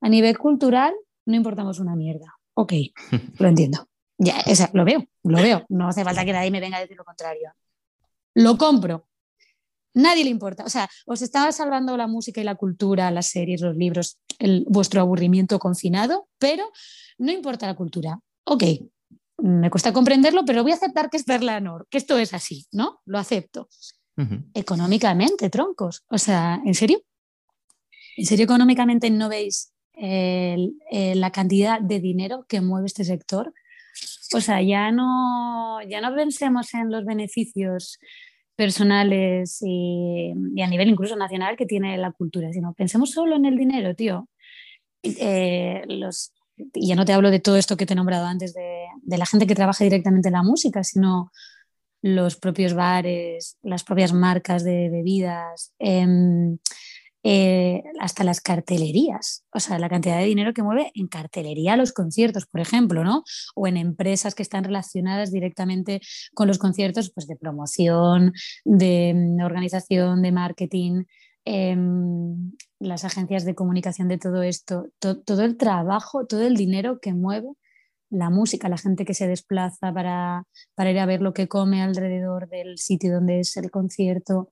a 0.00 0.08
nivel 0.08 0.38
cultural 0.38 0.94
no 1.28 1.36
importamos 1.36 1.78
una 1.78 1.94
mierda. 1.94 2.34
Ok, 2.54 2.72
lo 3.38 3.48
entiendo. 3.48 3.86
Ya, 4.18 4.42
o 4.46 4.54
sea, 4.54 4.70
lo 4.72 4.84
veo, 4.84 5.04
lo 5.22 5.40
veo. 5.40 5.64
No 5.68 5.88
hace 5.88 6.02
falta 6.02 6.24
que 6.24 6.32
nadie 6.32 6.50
me 6.50 6.58
venga 6.58 6.78
a 6.78 6.80
decir 6.80 6.96
lo 6.96 7.04
contrario. 7.04 7.52
Lo 8.34 8.58
compro, 8.58 9.08
Nadie 9.94 10.22
le 10.22 10.30
importa. 10.30 10.64
O 10.64 10.68
sea, 10.68 10.88
os 11.06 11.22
estaba 11.22 11.50
salvando 11.50 11.96
la 11.96 12.06
música 12.06 12.40
y 12.40 12.44
la 12.44 12.54
cultura, 12.54 13.10
las 13.10 13.26
series, 13.26 13.60
los 13.62 13.76
libros, 13.76 14.18
el, 14.38 14.64
vuestro 14.68 15.00
aburrimiento 15.00 15.58
confinado, 15.58 16.28
pero 16.38 16.70
no 17.18 17.32
importa 17.32 17.66
la 17.66 17.74
cultura. 17.74 18.20
Ok, 18.44 18.62
me 19.38 19.70
cuesta 19.70 19.92
comprenderlo, 19.92 20.44
pero 20.44 20.62
voy 20.62 20.70
a 20.70 20.76
aceptar 20.76 21.10
que 21.10 21.16
es 21.16 21.24
Berlanor, 21.24 21.88
que 21.90 21.98
esto 21.98 22.16
es 22.16 22.32
así, 22.32 22.66
¿no? 22.70 23.00
Lo 23.06 23.18
acepto. 23.18 23.68
Uh 24.16 24.22
-huh. 24.22 24.50
Económicamente, 24.54 25.50
troncos. 25.50 26.04
O 26.08 26.18
sea, 26.18 26.60
¿en 26.64 26.74
serio? 26.74 27.00
¿En 28.16 28.26
serio 28.26 28.44
económicamente 28.44 29.10
no 29.10 29.28
veis 29.28 29.72
el, 29.98 30.74
la 30.90 31.30
cantidad 31.30 31.80
de 31.80 32.00
dinero 32.00 32.44
que 32.48 32.60
mueve 32.60 32.86
este 32.86 33.04
sector? 33.04 33.52
O 34.34 34.40
sea, 34.40 34.62
ya 34.62 34.90
no, 34.90 35.80
ya 35.88 36.00
no 36.00 36.14
pensemos 36.14 36.72
en 36.74 36.90
los 36.90 37.04
beneficios 37.04 37.98
personales 38.54 39.58
y, 39.62 40.34
y, 40.54 40.62
a 40.62 40.66
nivel 40.66 40.88
incluso 40.88 41.16
nacional 41.16 41.56
que 41.56 41.64
tiene 41.64 41.96
la 41.96 42.12
cultura, 42.12 42.52
sino 42.52 42.74
pensemos 42.74 43.12
solo 43.12 43.36
en 43.36 43.46
el 43.46 43.56
dinero, 43.56 43.94
tío. 43.94 44.28
Eh, 45.02 45.82
los, 45.86 46.32
ya 46.74 46.96
no 46.96 47.04
te 47.04 47.12
hablo 47.12 47.30
de 47.30 47.40
todo 47.40 47.56
esto 47.56 47.76
que 47.76 47.86
te 47.86 47.92
he 47.92 47.96
nombrado 47.96 48.26
antes, 48.26 48.54
de, 48.54 48.86
de, 49.02 49.18
la 49.18 49.26
gente 49.26 49.46
que 49.46 49.54
trabaja 49.54 49.84
directamente 49.84 50.28
en 50.28 50.34
la 50.34 50.42
música, 50.42 50.82
sino 50.82 51.30
los 52.02 52.36
propios 52.36 52.74
bares, 52.74 53.56
las 53.62 53.84
propias 53.84 54.12
marcas 54.12 54.64
de 54.64 54.88
bebidas, 54.90 55.72
eh, 55.78 56.06
eh, 57.24 57.82
hasta 58.00 58.22
las 58.22 58.40
cartelerías, 58.40 59.44
o 59.52 59.58
sea, 59.58 59.78
la 59.78 59.88
cantidad 59.88 60.18
de 60.18 60.24
dinero 60.24 60.54
que 60.54 60.62
mueve 60.62 60.92
en 60.94 61.08
cartelería 61.08 61.76
los 61.76 61.92
conciertos, 61.92 62.46
por 62.46 62.60
ejemplo, 62.60 63.02
¿no? 63.02 63.24
O 63.56 63.66
en 63.66 63.76
empresas 63.76 64.34
que 64.34 64.42
están 64.42 64.64
relacionadas 64.64 65.32
directamente 65.32 66.00
con 66.34 66.46
los 66.46 66.58
conciertos, 66.58 67.10
pues 67.12 67.26
de 67.26 67.36
promoción, 67.36 68.32
de 68.64 69.14
mm, 69.14 69.42
organización, 69.44 70.22
de 70.22 70.32
marketing, 70.32 71.04
eh, 71.44 71.76
las 72.78 73.04
agencias 73.04 73.44
de 73.44 73.54
comunicación 73.54 74.08
de 74.08 74.18
todo 74.18 74.42
esto, 74.42 74.86
to 74.98 75.20
todo 75.22 75.42
el 75.44 75.56
trabajo, 75.56 76.26
todo 76.26 76.42
el 76.42 76.56
dinero 76.56 77.00
que 77.00 77.14
mueve 77.14 77.48
la 78.10 78.30
música, 78.30 78.68
la 78.68 78.78
gente 78.78 79.04
que 79.04 79.14
se 79.14 79.26
desplaza 79.26 79.92
para, 79.92 80.44
para 80.74 80.90
ir 80.90 80.98
a 80.98 81.06
ver 81.06 81.20
lo 81.20 81.34
que 81.34 81.48
come 81.48 81.82
alrededor 81.82 82.48
del 82.48 82.78
sitio 82.78 83.14
donde 83.14 83.40
es 83.40 83.56
el 83.56 83.70
concierto. 83.70 84.50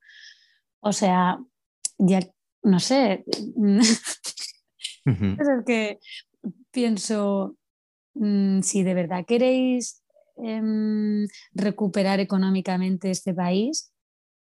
O 0.80 0.92
sea, 0.92 1.38
ya 1.98 2.20
no 2.66 2.80
sé, 2.80 3.24
uh 3.56 3.80
-huh. 5.06 5.40
es 5.40 5.64
que 5.64 5.98
pienso, 6.70 7.56
mmm, 8.14 8.60
si 8.60 8.82
de 8.82 8.94
verdad 8.94 9.24
queréis 9.26 10.02
eh, 10.44 11.26
recuperar 11.54 12.20
económicamente 12.20 13.10
este 13.10 13.32
país, 13.32 13.92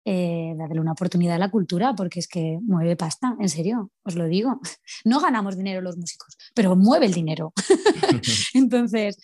eh, 0.08 0.54
dadle 0.56 0.80
una 0.80 0.92
oportunidad 0.92 1.36
a 1.36 1.40
la 1.40 1.50
cultura, 1.50 1.96
porque 1.96 2.20
es 2.20 2.28
que 2.28 2.60
mueve 2.62 2.96
pasta, 2.96 3.36
en 3.40 3.50
serio, 3.50 3.92
os 4.04 4.16
lo 4.16 4.26
digo. 4.28 4.60
No 5.06 5.20
ganamos 5.20 5.56
dinero 5.58 5.82
los 5.82 5.98
músicos, 5.98 6.38
pero 6.54 6.76
mueve 6.76 7.06
el 7.06 7.14
dinero. 7.14 7.54
Entonces, 8.54 9.18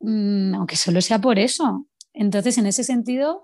mmm, 0.00 0.54
aunque 0.54 0.76
solo 0.76 1.00
sea 1.00 1.20
por 1.20 1.38
eso. 1.38 1.86
Entonces, 2.12 2.58
en 2.58 2.66
ese 2.66 2.84
sentido, 2.84 3.42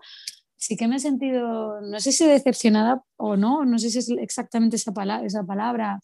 sí 0.57 0.77
que 0.77 0.88
me 0.88 0.97
he 0.97 1.01
sentido, 1.01 1.81
no 1.81 2.01
sé 2.01 2.12
si 2.12 2.27
decepcionada 2.27 3.03
o 3.16 3.37
no, 3.37 3.64
no 3.64 3.79
sé 3.79 3.90
si 3.90 3.99
es 3.99 4.11
exactamente 4.11 4.77
esa, 4.77 4.92
pala 4.92 5.23
esa 5.25 5.45
palabra, 5.45 6.01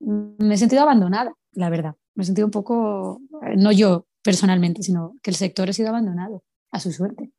me 0.00 0.54
he 0.54 0.58
sentido 0.58 0.82
abandonada, 0.82 1.32
la 1.52 1.70
verdad. 1.70 1.94
Me 2.14 2.22
he 2.22 2.26
sentido 2.26 2.46
un 2.46 2.52
poco, 2.52 3.20
no 3.56 3.72
yo 3.72 4.06
personalmente, 4.22 4.82
sino 4.82 5.16
que 5.22 5.30
el 5.30 5.36
sector 5.36 5.68
ha 5.68 5.72
sido 5.72 5.88
abandonado 5.88 6.44
a 6.70 6.80
su 6.80 6.92
suerte. 6.92 7.30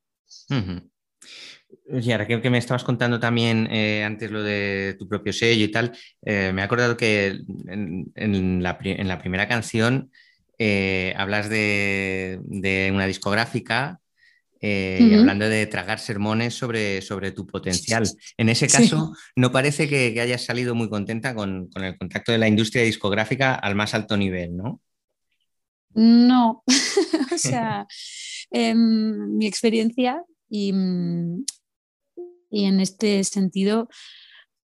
Uh. 0.50 0.82
Y 1.88 2.12
ahora 2.12 2.26
que, 2.26 2.50
me 2.50 2.58
estabas 2.58 2.84
contando 2.84 3.20
también 3.20 3.68
eh, 3.72 4.04
antes 4.04 4.32
lo 4.32 4.42
de 4.44 4.96
tu 4.98 5.08
propio 5.08 5.34
sello 5.34 5.66
y 5.66 5.72
tal, 5.72 5.92
eh, 6.24 6.52
me 6.54 6.62
he 6.62 6.66
acordado 6.66 6.98
que 6.98 7.42
en, 7.68 8.64
la, 8.64 8.78
primera 8.78 9.48
canción 9.48 10.12
eh, 10.58 11.14
hablas 11.18 11.50
de, 11.50 12.40
una 12.92 13.06
discográfica 13.06 14.00
y 14.66 15.14
hablando 15.14 15.48
de 15.48 15.68
tragar 15.68 16.00
sermones 16.00 16.56
sobre, 16.56 17.02
sobre 17.02 17.32
tu 17.32 17.46
potencial. 17.46 18.04
En 18.38 18.50
ese 18.50 18.68
caso, 18.68 19.14
no 19.36 19.52
parece 19.52 19.88
que, 19.88 20.20
hayas 20.20 20.46
salido 20.46 20.74
muy 20.76 20.90
contenta 20.90 21.36
con, 21.36 21.70
con, 21.70 21.84
el 21.84 21.98
contacto 21.98 22.32
de 22.32 22.38
la 22.38 22.48
industria 22.48 22.84
discográfica 22.84 23.56
al 23.56 23.76
más 23.76 23.94
alto 23.94 24.18
nivel, 24.18 24.56
¿no? 24.56 24.82
No, 25.94 26.64
o 27.34 27.38
sea, 27.38 27.86
em, 28.52 29.38
mi 29.38 29.46
experiencia 29.46 30.22
y, 30.50 30.74
mm, 30.74 31.46
y 32.50 32.66
en 32.66 32.80
este 32.80 33.24
sentido 33.24 33.88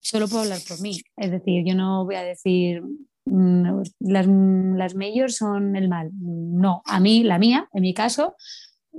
solo 0.01 0.29
puedo 0.29 0.43
hablar 0.43 0.61
por 0.69 0.81
mí. 0.81 1.01
Es 1.17 1.31
decir, 1.31 1.65
yo 1.67 1.75
no 1.75 2.05
voy 2.05 2.15
a 2.15 2.23
decir 2.23 2.83
mm, 3.25 3.83
las, 4.01 4.27
las 4.27 4.95
mayors 4.95 5.37
son 5.37 5.75
el 5.75 5.89
mal. 5.89 6.11
No, 6.13 6.83
a 6.85 7.01
mí, 7.01 7.25
la 7.25 7.39
mía, 7.39 7.69
en 7.73 7.83
mi 7.83 7.93
caso, 7.93 8.37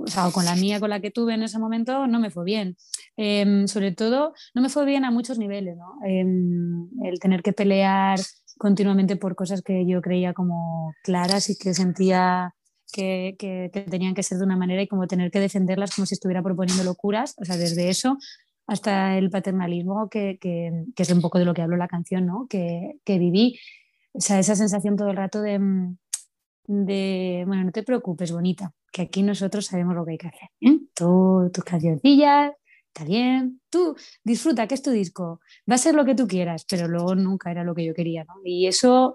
o 0.08 0.10
sea, 0.10 0.30
con 0.30 0.44
la 0.44 0.56
mía, 0.56 0.80
con 0.80 0.90
la 0.90 1.00
que 1.00 1.10
tuve 1.10 1.34
en 1.34 1.42
ese 1.42 1.58
momento, 1.58 2.06
no 2.06 2.18
me 2.18 2.30
fue 2.30 2.44
bien. 2.44 2.76
Em, 3.16 3.66
sobre 3.68 3.92
todo, 3.92 4.34
no 4.54 4.62
me 4.62 4.68
fue 4.68 4.84
bien 4.84 5.04
a 5.04 5.10
muchos 5.10 5.38
niveles, 5.38 5.76
¿no? 5.76 5.98
Em, 6.06 6.88
el 7.04 7.20
tener 7.20 7.42
que 7.42 7.52
pelear 7.52 8.18
continuamente 8.58 9.16
por 9.16 9.36
cosas 9.36 9.62
que 9.62 9.86
yo 9.86 10.00
creía 10.02 10.32
como 10.32 10.92
claras 11.04 11.50
y 11.50 11.56
que 11.56 11.74
sentía 11.74 12.54
que, 12.92 13.36
que, 13.38 13.70
tenían 13.90 14.14
que 14.14 14.22
ser 14.22 14.38
de 14.38 14.44
una 14.44 14.56
manera 14.56 14.82
y 14.82 14.88
como 14.88 15.06
tener 15.06 15.30
que 15.30 15.40
defenderlas 15.40 15.94
como 15.94 16.06
si 16.06 16.14
estuviera 16.14 16.42
proponiendo 16.42 16.82
locuras, 16.84 17.34
o 17.38 17.44
sea, 17.44 17.56
desde 17.56 17.88
eso 17.88 18.18
hasta 18.66 19.16
el 19.16 19.30
paternalismo, 19.30 20.08
que, 20.10 20.38
que, 20.38 20.84
es 20.96 21.10
un 21.10 21.22
poco 21.22 21.38
de 21.38 21.46
lo 21.46 21.54
que 21.54 21.62
hablo 21.62 21.76
la 21.76 21.88
canción, 21.88 22.26
¿no? 22.26 22.46
que, 22.48 22.98
viví, 23.06 23.58
o 24.12 24.20
sea, 24.20 24.38
esa 24.38 24.54
sensación 24.56 24.96
todo 24.96 25.10
el 25.10 25.16
rato 25.16 25.40
de, 25.40 25.58
de, 26.66 27.44
bueno, 27.46 27.64
no 27.64 27.72
te 27.72 27.82
preocupes, 27.82 28.30
bonita, 28.30 28.74
que 28.92 29.02
aquí 29.02 29.22
nosotros 29.22 29.66
sabemos 29.66 29.94
lo 29.94 30.04
que 30.04 30.12
hay 30.12 30.18
que 30.18 30.28
hacer. 30.28 30.48
¿eh? 30.60 30.78
Tú, 30.94 31.50
tus 31.52 31.64
cancioncillas, 31.64 32.52
está 32.86 33.04
bien, 33.04 33.60
tú 33.70 33.96
disfruta, 34.24 34.66
que 34.66 34.74
es 34.74 34.82
tu 34.82 34.90
disco, 34.90 35.40
va 35.70 35.76
a 35.76 35.78
ser 35.78 35.94
lo 35.94 36.04
que 36.04 36.14
tú 36.14 36.26
quieras, 36.26 36.64
pero 36.68 36.88
luego 36.88 37.14
nunca 37.14 37.50
era 37.50 37.64
lo 37.64 37.74
que 37.74 37.84
yo 37.84 37.94
quería, 37.94 38.24
¿no? 38.24 38.34
Y 38.44 38.66
eso, 38.66 39.14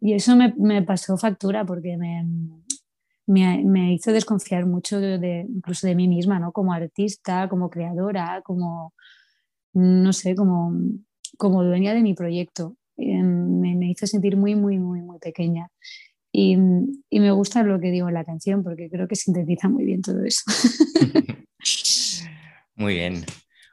y 0.00 0.14
eso 0.14 0.36
me, 0.36 0.54
me 0.56 0.82
pasó 0.82 1.16
factura 1.16 1.64
porque 1.64 1.96
me, 1.96 2.24
me, 3.26 3.62
me, 3.64 3.92
hizo 3.94 4.12
desconfiar 4.12 4.66
mucho 4.66 5.00
de, 5.00 5.46
incluso 5.48 5.86
de 5.86 5.94
mí 5.94 6.08
misma, 6.08 6.38
¿no? 6.38 6.52
Como 6.52 6.72
artista, 6.72 7.48
como 7.48 7.70
creadora, 7.70 8.42
como, 8.44 8.94
no 9.74 10.12
sé, 10.12 10.34
como, 10.34 10.72
como 11.36 11.64
dueña 11.64 11.94
de 11.94 12.02
mi 12.02 12.14
proyecto. 12.14 12.76
Me, 12.96 13.76
me 13.76 13.90
hizo 13.90 14.06
sentir 14.06 14.36
muy, 14.36 14.54
muy, 14.54 14.78
muy, 14.78 15.02
muy 15.02 15.18
pequeña. 15.18 15.68
Y, 16.40 16.56
y, 17.10 17.18
me 17.18 17.32
gusta 17.32 17.64
lo 17.64 17.80
que 17.80 17.90
digo 17.90 18.06
en 18.06 18.14
la 18.14 18.24
canción 18.24 18.62
porque 18.62 18.88
creo 18.88 19.08
que 19.08 19.16
sintetiza 19.16 19.68
muy 19.68 19.84
bien 19.84 20.02
todo 20.02 20.22
eso. 20.24 20.42
Muy 22.76 22.94
bien. 22.94 23.24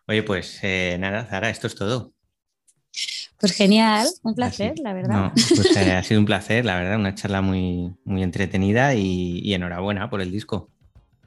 Oye, 0.08 0.23
pues 0.23 0.60
eh, 0.63 0.97
nada, 0.99 1.25
Zara, 1.25 1.51
esto 1.51 1.67
es 1.67 1.75
todo. 1.75 2.12
Pues 3.39 3.51
genial, 3.51 4.08
un 4.23 4.34
placer, 4.34 4.80
la 4.80 4.93
verdad. 4.93 5.32
pues 5.56 5.78
eh, 5.78 5.91
ha 5.91 6.01
sido 6.04 6.19
un 6.19 6.25
placer, 6.25 6.65
la 6.65 6.75
verdad, 6.75 6.95
una 6.95 7.13
charla 7.13 7.43
muy, 7.43 7.93
muy 8.04 8.23
entretenida 8.23 8.95
y, 8.95 9.54
enhorabuena 9.54 10.10
por 10.10 10.21
el 10.21 10.32
disco. 10.32 10.71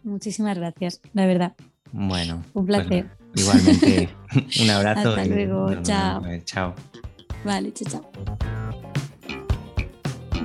Muchísimas 0.03 0.59
gracias, 0.59 1.01
la 1.13 1.27
verdad. 1.27 1.55
Bueno, 1.93 2.43
un 2.55 2.67
pues 2.67 2.83
placer. 2.85 3.07
igualmente, 3.37 4.09
un 4.61 4.71
abrazo. 4.71 5.11
Hasta 5.11 5.25
luego, 5.25 5.83
chao. 5.83 6.23
Chao. 6.45 6.75
Vale, 7.45 7.73
chao, 7.73 8.03
chao. 8.03 8.58